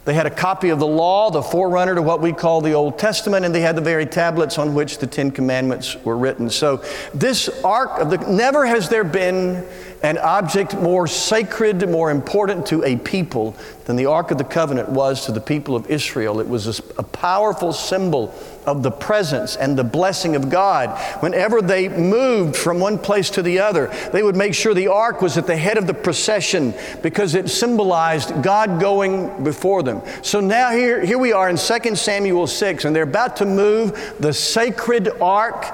They 0.07 0.14
had 0.14 0.25
a 0.25 0.31
copy 0.31 0.71
of 0.71 0.79
the 0.79 0.87
law, 0.87 1.31
the 1.31 1.42
forerunner 1.42 1.94
to 1.94 2.01
what 2.01 2.23
we 2.23 2.33
call 2.33 2.62
the 2.62 2.73
Old 2.73 2.99
Testament, 2.99 3.44
and 3.44 3.55
they 3.55 3.61
had 3.61 3.77
the 3.77 3.83
very 3.83 4.07
tablets 4.07 4.57
on 4.57 4.73
which 4.73 4.97
the 4.97 5.07
Ten 5.07 5.31
Commandments 5.31 6.03
were 6.03 6.16
written. 6.16 6.49
So, 6.49 6.83
this 7.12 7.51
ark 7.62 8.01
of 8.01 8.09
the 8.09 8.16
never 8.16 8.64
has 8.64 8.88
there 8.88 9.05
been 9.05 9.66
an 10.02 10.16
object 10.18 10.74
more 10.74 11.08
sacred, 11.08 11.88
more 11.88 12.11
important 12.11 12.66
to 12.66 12.84
a 12.84 12.96
people 12.96 13.56
than 13.87 13.96
the 13.96 14.06
Ark 14.06 14.30
of 14.30 14.38
the 14.38 14.44
Covenant 14.44 14.88
was 14.88 15.26
to 15.26 15.32
the 15.32 15.40
people 15.40 15.74
of 15.74 15.90
Israel. 15.90 16.38
It 16.38 16.46
was 16.46 16.78
a, 16.78 16.82
a 16.98 17.02
powerful 17.02 17.72
symbol 17.72 18.32
of 18.64 18.82
the 18.82 18.90
presence 18.90 19.56
and 19.56 19.76
the 19.76 19.82
blessing 19.82 20.37
of 20.37 20.50
God. 20.50 20.90
Whenever 21.20 21.61
they 21.61 21.88
moved 21.88 22.54
from 22.54 22.78
one 22.78 22.98
place 22.98 23.28
to 23.30 23.42
the 23.42 23.58
other, 23.58 23.88
they 24.12 24.22
would 24.22 24.37
make 24.37 24.54
sure 24.54 24.72
the 24.72 24.88
ark 24.88 25.20
was 25.20 25.37
at 25.37 25.46
the 25.46 25.56
head 25.56 25.78
of 25.78 25.87
the 25.87 25.94
procession 25.94 26.74
because 27.02 27.34
it 27.34 27.48
symbolized 27.48 28.42
God 28.42 28.80
going 28.80 29.42
before 29.42 29.82
them. 29.82 30.02
So 30.22 30.40
now 30.40 30.70
here, 30.70 31.04
here 31.04 31.18
we 31.18 31.32
are 31.32 31.48
in 31.48 31.56
2 31.56 31.96
Samuel 31.96 32.46
6, 32.46 32.84
and 32.84 32.94
they're 32.94 33.02
about 33.02 33.37
to 33.38 33.46
move 33.46 34.14
the 34.20 34.32
sacred 34.32 35.08
ark 35.20 35.66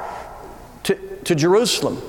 to, 0.85 0.95
to 1.25 1.35
Jerusalem. 1.35 2.01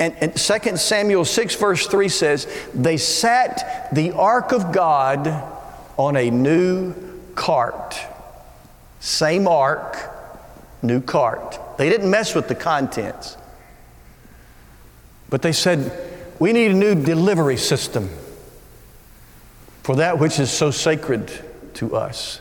And, 0.00 0.16
and 0.20 0.34
2 0.34 0.76
Samuel 0.78 1.24
6, 1.24 1.54
verse 1.56 1.86
3 1.86 2.08
says, 2.08 2.48
They 2.74 2.96
sat 2.96 3.90
the 3.92 4.12
ark 4.12 4.52
of 4.52 4.72
God 4.72 5.28
on 5.98 6.16
a 6.16 6.30
new 6.30 6.94
cart. 7.34 8.00
Same 8.98 9.46
ark, 9.46 9.96
new 10.82 11.02
cart. 11.02 11.60
They 11.76 11.90
didn't 11.90 12.10
mess 12.10 12.34
with 12.34 12.48
the 12.48 12.54
contents. 12.54 13.36
But 15.28 15.42
they 15.42 15.52
said, 15.52 16.10
we 16.40 16.54
need 16.54 16.70
a 16.70 16.74
new 16.74 16.94
delivery 16.94 17.58
system 17.58 18.08
for 19.82 19.96
that 19.96 20.18
which 20.18 20.40
is 20.40 20.50
so 20.50 20.70
sacred 20.70 21.30
to 21.74 21.94
us. 21.94 22.40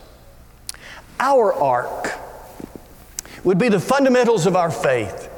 Our 1.20 1.54
ark 1.54 2.18
would 3.44 3.58
be 3.58 3.68
the 3.68 3.80
fundamentals 3.80 4.46
of 4.46 4.56
our 4.56 4.72
faith. 4.72 5.30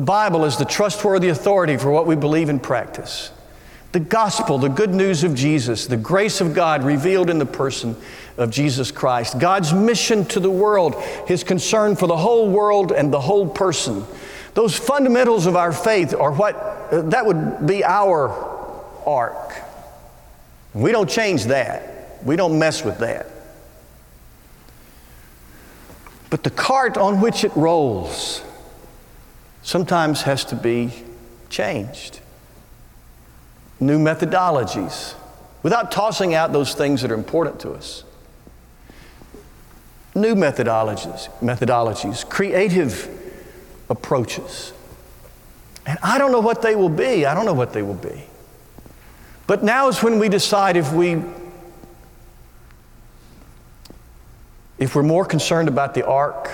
The 0.00 0.06
Bible 0.06 0.46
is 0.46 0.56
the 0.56 0.64
trustworthy 0.64 1.28
authority 1.28 1.76
for 1.76 1.90
what 1.90 2.06
we 2.06 2.16
believe 2.16 2.48
and 2.48 2.62
practice. 2.62 3.32
The 3.92 4.00
gospel, 4.00 4.56
the 4.56 4.70
good 4.70 4.94
news 4.94 5.24
of 5.24 5.34
Jesus, 5.34 5.88
the 5.88 5.98
grace 5.98 6.40
of 6.40 6.54
God 6.54 6.84
revealed 6.84 7.28
in 7.28 7.38
the 7.38 7.44
person 7.44 7.94
of 8.38 8.50
Jesus 8.50 8.90
Christ, 8.90 9.38
God's 9.38 9.74
mission 9.74 10.24
to 10.28 10.40
the 10.40 10.50
world, 10.50 10.94
His 11.26 11.44
concern 11.44 11.96
for 11.96 12.06
the 12.06 12.16
whole 12.16 12.48
world 12.48 12.92
and 12.92 13.12
the 13.12 13.20
whole 13.20 13.46
person. 13.46 14.06
Those 14.54 14.74
fundamentals 14.74 15.44
of 15.44 15.54
our 15.54 15.70
faith 15.70 16.14
are 16.14 16.32
what, 16.32 17.10
that 17.10 17.26
would 17.26 17.66
be 17.66 17.84
our 17.84 18.30
ark. 19.06 19.52
We 20.72 20.92
don't 20.92 21.10
change 21.10 21.44
that, 21.44 22.24
we 22.24 22.36
don't 22.36 22.58
mess 22.58 22.82
with 22.82 23.00
that. 23.00 23.26
But 26.30 26.42
the 26.42 26.50
cart 26.50 26.96
on 26.96 27.20
which 27.20 27.44
it 27.44 27.54
rolls 27.54 28.42
sometimes 29.62 30.22
has 30.22 30.44
to 30.46 30.56
be 30.56 30.92
changed. 31.48 32.20
New 33.78 33.98
methodologies, 33.98 35.14
without 35.62 35.90
tossing 35.90 36.34
out 36.34 36.52
those 36.52 36.74
things 36.74 37.02
that 37.02 37.10
are 37.10 37.14
important 37.14 37.60
to 37.60 37.72
us 37.72 38.04
new 40.14 40.34
methodologies, 40.34 41.28
methodologies, 41.40 42.28
creative 42.28 43.08
approaches. 43.88 44.72
And 45.86 45.98
I 46.02 46.18
don't 46.18 46.32
know 46.32 46.40
what 46.40 46.62
they 46.62 46.76
will 46.76 46.88
be. 46.88 47.26
I 47.26 47.34
don't 47.34 47.46
know 47.46 47.54
what 47.54 47.72
they 47.72 47.82
will 47.82 47.94
be. 47.94 48.24
But 49.46 49.64
now 49.64 49.88
is 49.88 50.02
when 50.02 50.18
we 50.18 50.28
decide 50.28 50.76
if 50.76 50.92
we 50.92 51.22
if 54.78 54.94
we're 54.94 55.02
more 55.02 55.26
concerned 55.26 55.68
about 55.68 55.92
the 55.92 56.06
ark 56.06 56.50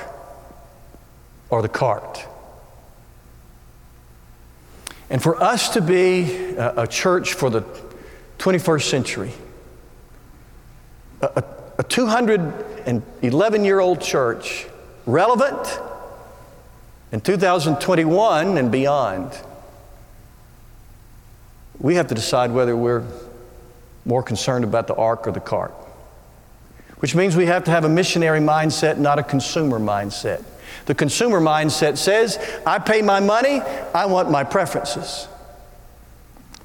or 1.49 1.63
the 1.63 1.69
cart. 1.69 2.27
And 5.09 5.23
for 5.23 5.41
us 5.43 5.71
to 5.71 5.81
be 5.81 6.55
a, 6.57 6.83
a 6.83 6.87
church 6.87 7.35
for 7.35 7.51
the 7.51 7.63
21st 8.39 8.83
century, 8.83 9.33
a, 11.21 11.31
a 11.37 11.57
a 11.79 11.83
211 11.83 13.65
year 13.65 13.81
old 13.81 14.01
church 14.01 14.67
relevant 15.05 15.81
in 17.13 17.21
2021 17.21 18.59
and 18.59 18.73
beyond, 18.73 19.33
we 21.79 21.97
have 21.97 22.07
to 22.09 22.15
decide 22.15 22.51
whether 22.51 22.77
we're 22.77 23.05
more 24.05 24.23
concerned 24.23 24.65
about 24.65 24.87
the 24.87 24.95
ark 24.95 25.27
or 25.27 25.33
the 25.33 25.41
cart. 25.41 25.73
Which 26.99 27.15
means 27.15 27.37
we 27.37 27.47
have 27.47 27.65
to 27.65 27.71
have 27.71 27.85
a 27.85 27.89
missionary 27.89 28.41
mindset, 28.41 28.97
not 28.97 29.19
a 29.19 29.23
consumer 29.23 29.79
mindset. 29.79 30.43
The 30.87 30.95
consumer 30.95 31.41
mindset 31.41 31.99
says, 31.99 32.39
I 32.65 32.79
pay 32.79 33.03
my 33.03 33.21
money, 33.21 33.61
I 33.61 34.07
want 34.07 34.31
my 34.31 34.45
preferences. 34.45 35.29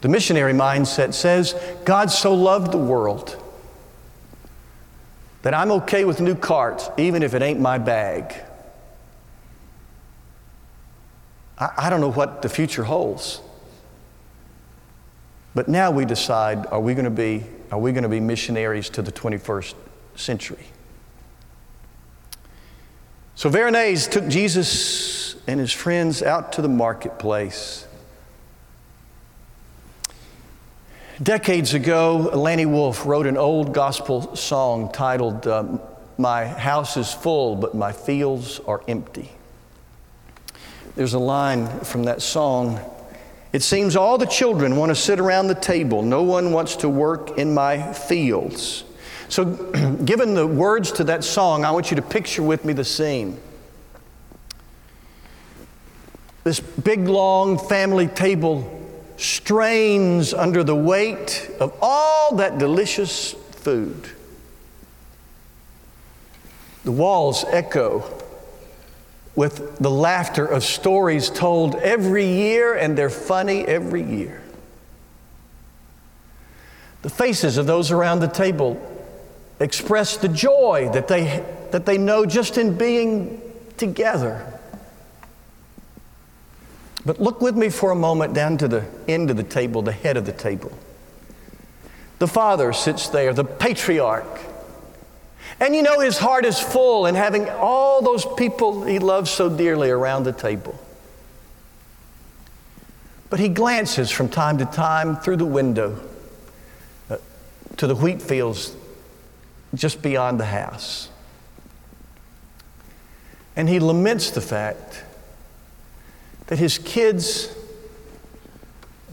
The 0.01 0.09
missionary 0.09 0.53
mindset 0.53 1.13
says, 1.13 1.55
God 1.85 2.09
so 2.09 2.33
loved 2.33 2.71
the 2.71 2.77
world 2.77 3.37
that 5.41 5.53
I'm 5.53 5.71
okay 5.71 6.05
with 6.05 6.21
new 6.21 6.35
carts, 6.35 6.89
even 6.97 7.23
if 7.23 7.33
it 7.33 7.41
ain't 7.41 7.59
my 7.59 7.79
bag. 7.79 8.35
I, 11.57 11.71
I 11.77 11.89
don't 11.89 12.01
know 12.01 12.11
what 12.11 12.41
the 12.43 12.49
future 12.49 12.83
holds. 12.83 13.41
But 15.53 15.67
now 15.67 15.91
we 15.91 16.05
decide 16.05 16.65
are 16.67 16.79
we 16.79 16.93
going 16.93 17.05
to 17.05 17.11
be, 17.11 17.43
are 17.71 17.79
we 17.79 17.91
going 17.91 18.03
to 18.03 18.09
be 18.09 18.19
missionaries 18.19 18.89
to 18.91 19.01
the 19.01 19.11
21st 19.11 19.73
century? 20.15 20.65
So 23.41 23.49
Veronese 23.49 24.05
took 24.05 24.27
Jesus 24.27 25.35
and 25.47 25.59
his 25.59 25.71
friends 25.71 26.21
out 26.21 26.53
to 26.53 26.61
the 26.61 26.69
marketplace. 26.69 27.87
Decades 31.23 31.73
ago, 31.73 32.17
Lanny 32.35 32.67
Wolfe 32.67 33.03
wrote 33.03 33.25
an 33.25 33.37
old 33.37 33.73
gospel 33.73 34.35
song 34.35 34.91
titled, 34.91 35.47
uh, 35.47 35.79
My 36.19 36.45
House 36.45 36.97
is 36.97 37.11
Full, 37.11 37.55
but 37.55 37.73
My 37.73 37.91
Fields 37.91 38.59
Are 38.67 38.83
Empty. 38.87 39.31
There's 40.95 41.15
a 41.15 41.19
line 41.19 41.67
from 41.79 42.03
that 42.03 42.21
song. 42.21 42.79
It 43.53 43.63
seems 43.63 43.95
all 43.95 44.19
the 44.19 44.27
children 44.27 44.75
want 44.75 44.91
to 44.91 44.95
sit 44.95 45.19
around 45.19 45.47
the 45.47 45.55
table. 45.55 46.03
No 46.03 46.21
one 46.21 46.51
wants 46.51 46.75
to 46.75 46.89
work 46.89 47.39
in 47.39 47.55
my 47.55 47.91
fields. 47.91 48.83
So, 49.31 49.45
given 50.03 50.33
the 50.33 50.45
words 50.45 50.91
to 50.93 51.05
that 51.05 51.23
song, 51.23 51.63
I 51.63 51.71
want 51.71 51.89
you 51.89 51.95
to 51.95 52.01
picture 52.01 52.43
with 52.43 52.65
me 52.65 52.73
the 52.73 52.83
scene. 52.83 53.39
This 56.43 56.59
big, 56.59 57.07
long 57.07 57.57
family 57.57 58.07
table 58.07 58.89
strains 59.15 60.33
under 60.33 60.65
the 60.65 60.75
weight 60.75 61.49
of 61.61 61.73
all 61.81 62.35
that 62.35 62.57
delicious 62.57 63.31
food. 63.31 64.09
The 66.83 66.91
walls 66.91 67.45
echo 67.47 68.03
with 69.37 69.77
the 69.77 69.91
laughter 69.91 70.45
of 70.45 70.61
stories 70.61 71.29
told 71.29 71.75
every 71.75 72.25
year, 72.25 72.73
and 72.75 72.97
they're 72.97 73.09
funny 73.09 73.63
every 73.63 74.03
year. 74.03 74.41
The 77.01 77.09
faces 77.09 77.57
of 77.57 77.65
those 77.65 77.91
around 77.91 78.19
the 78.19 78.27
table 78.27 78.89
express 79.61 80.17
the 80.17 80.27
joy 80.27 80.89
that 80.93 81.07
they, 81.07 81.45
that 81.71 81.85
they 81.85 81.97
know 81.97 82.25
just 82.25 82.57
in 82.57 82.77
being 82.77 83.41
together. 83.77 84.59
But 87.05 87.19
look 87.19 87.41
with 87.41 87.55
me 87.55 87.69
for 87.69 87.91
a 87.91 87.95
moment 87.95 88.33
down 88.33 88.57
to 88.57 88.67
the 88.67 88.85
end 89.07 89.29
of 89.29 89.37
the 89.37 89.43
table, 89.43 89.81
the 89.81 89.91
head 89.91 90.17
of 90.17 90.25
the 90.25 90.31
table. 90.31 90.71
The 92.19 92.27
father 92.27 92.73
sits 92.73 93.07
there, 93.07 93.33
the 93.33 93.43
patriarch. 93.43 94.39
And 95.59 95.75
you 95.75 95.81
know 95.81 95.99
his 95.99 96.17
heart 96.17 96.45
is 96.45 96.59
full 96.59 97.05
in 97.05 97.15
having 97.15 97.49
all 97.49 98.01
those 98.01 98.25
people 98.37 98.83
he 98.83 98.99
loves 98.99 99.29
so 99.29 99.49
dearly 99.49 99.89
around 99.89 100.23
the 100.23 100.31
table. 100.31 100.79
But 103.29 103.39
he 103.39 103.47
glances 103.47 104.11
from 104.11 104.29
time 104.29 104.57
to 104.57 104.65
time 104.65 105.17
through 105.17 105.37
the 105.37 105.45
window 105.45 105.99
uh, 107.09 107.17
to 107.77 107.87
the 107.87 107.95
wheat 107.95 108.21
fields 108.21 108.75
just 109.73 110.01
beyond 110.01 110.39
the 110.39 110.45
house. 110.45 111.09
And 113.55 113.67
he 113.69 113.79
laments 113.79 114.31
the 114.31 114.41
fact 114.41 115.03
that 116.47 116.59
his 116.59 116.77
kids 116.77 117.53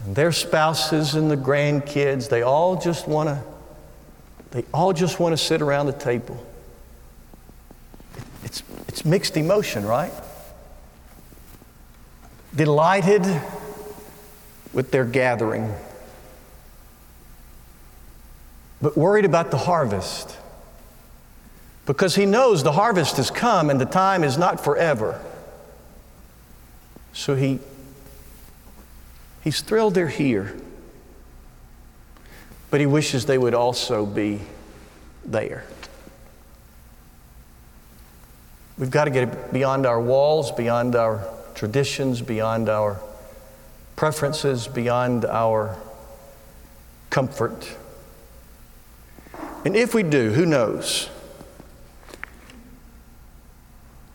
and 0.03 0.15
their 0.15 0.31
spouses 0.31 1.15
and 1.15 1.29
the 1.29 1.37
grandkids, 1.37 2.29
they 2.29 2.41
all 2.41 2.79
just 2.79 3.07
want 3.07 3.29
to 3.29 3.43
they 4.51 4.65
all 4.73 4.93
just 4.93 5.19
want 5.19 5.33
to 5.33 5.37
sit 5.37 5.61
around 5.61 5.85
the 5.85 5.93
table. 5.93 6.43
It's, 8.43 8.63
it's 8.87 9.05
mixed 9.05 9.37
emotion, 9.37 9.85
right? 9.85 10.11
Delighted 12.55 13.23
with 14.73 14.89
their 14.89 15.05
gathering, 15.05 15.71
but 18.81 18.97
worried 18.97 19.25
about 19.25 19.51
the 19.51 19.57
harvest 19.57 20.38
because 21.89 22.13
he 22.13 22.27
knows 22.27 22.61
the 22.61 22.73
harvest 22.73 23.17
has 23.17 23.31
come 23.31 23.71
and 23.71 23.81
the 23.81 23.85
time 23.85 24.23
is 24.23 24.37
not 24.37 24.63
forever. 24.63 25.19
So 27.13 27.33
he, 27.33 27.57
He's 29.43 29.61
thrilled 29.61 29.95
they're 29.95 30.07
here, 30.07 30.55
but 32.69 32.79
He 32.79 32.85
wishes 32.85 33.25
they 33.25 33.39
would 33.39 33.55
also 33.55 34.05
be 34.05 34.39
there. 35.25 35.65
We've 38.77 38.91
got 38.91 39.05
to 39.05 39.09
get 39.09 39.51
beyond 39.51 39.87
our 39.87 39.99
walls, 39.99 40.51
beyond 40.51 40.95
our 40.95 41.27
traditions, 41.55 42.21
beyond 42.21 42.69
our 42.69 42.99
preferences, 43.95 44.67
beyond 44.67 45.25
our 45.25 45.75
comfort. 47.09 47.75
And 49.65 49.75
if 49.75 49.95
we 49.95 50.03
do, 50.03 50.33
who 50.33 50.45
knows? 50.45 51.09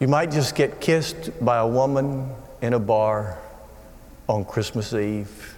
You 0.00 0.08
might 0.08 0.32
just 0.32 0.56
get 0.56 0.80
kissed 0.80 1.30
by 1.44 1.58
a 1.58 1.66
woman 1.66 2.28
in 2.60 2.74
a 2.74 2.80
bar 2.80 3.38
on 4.28 4.44
Christmas 4.44 4.92
Eve. 4.92 5.53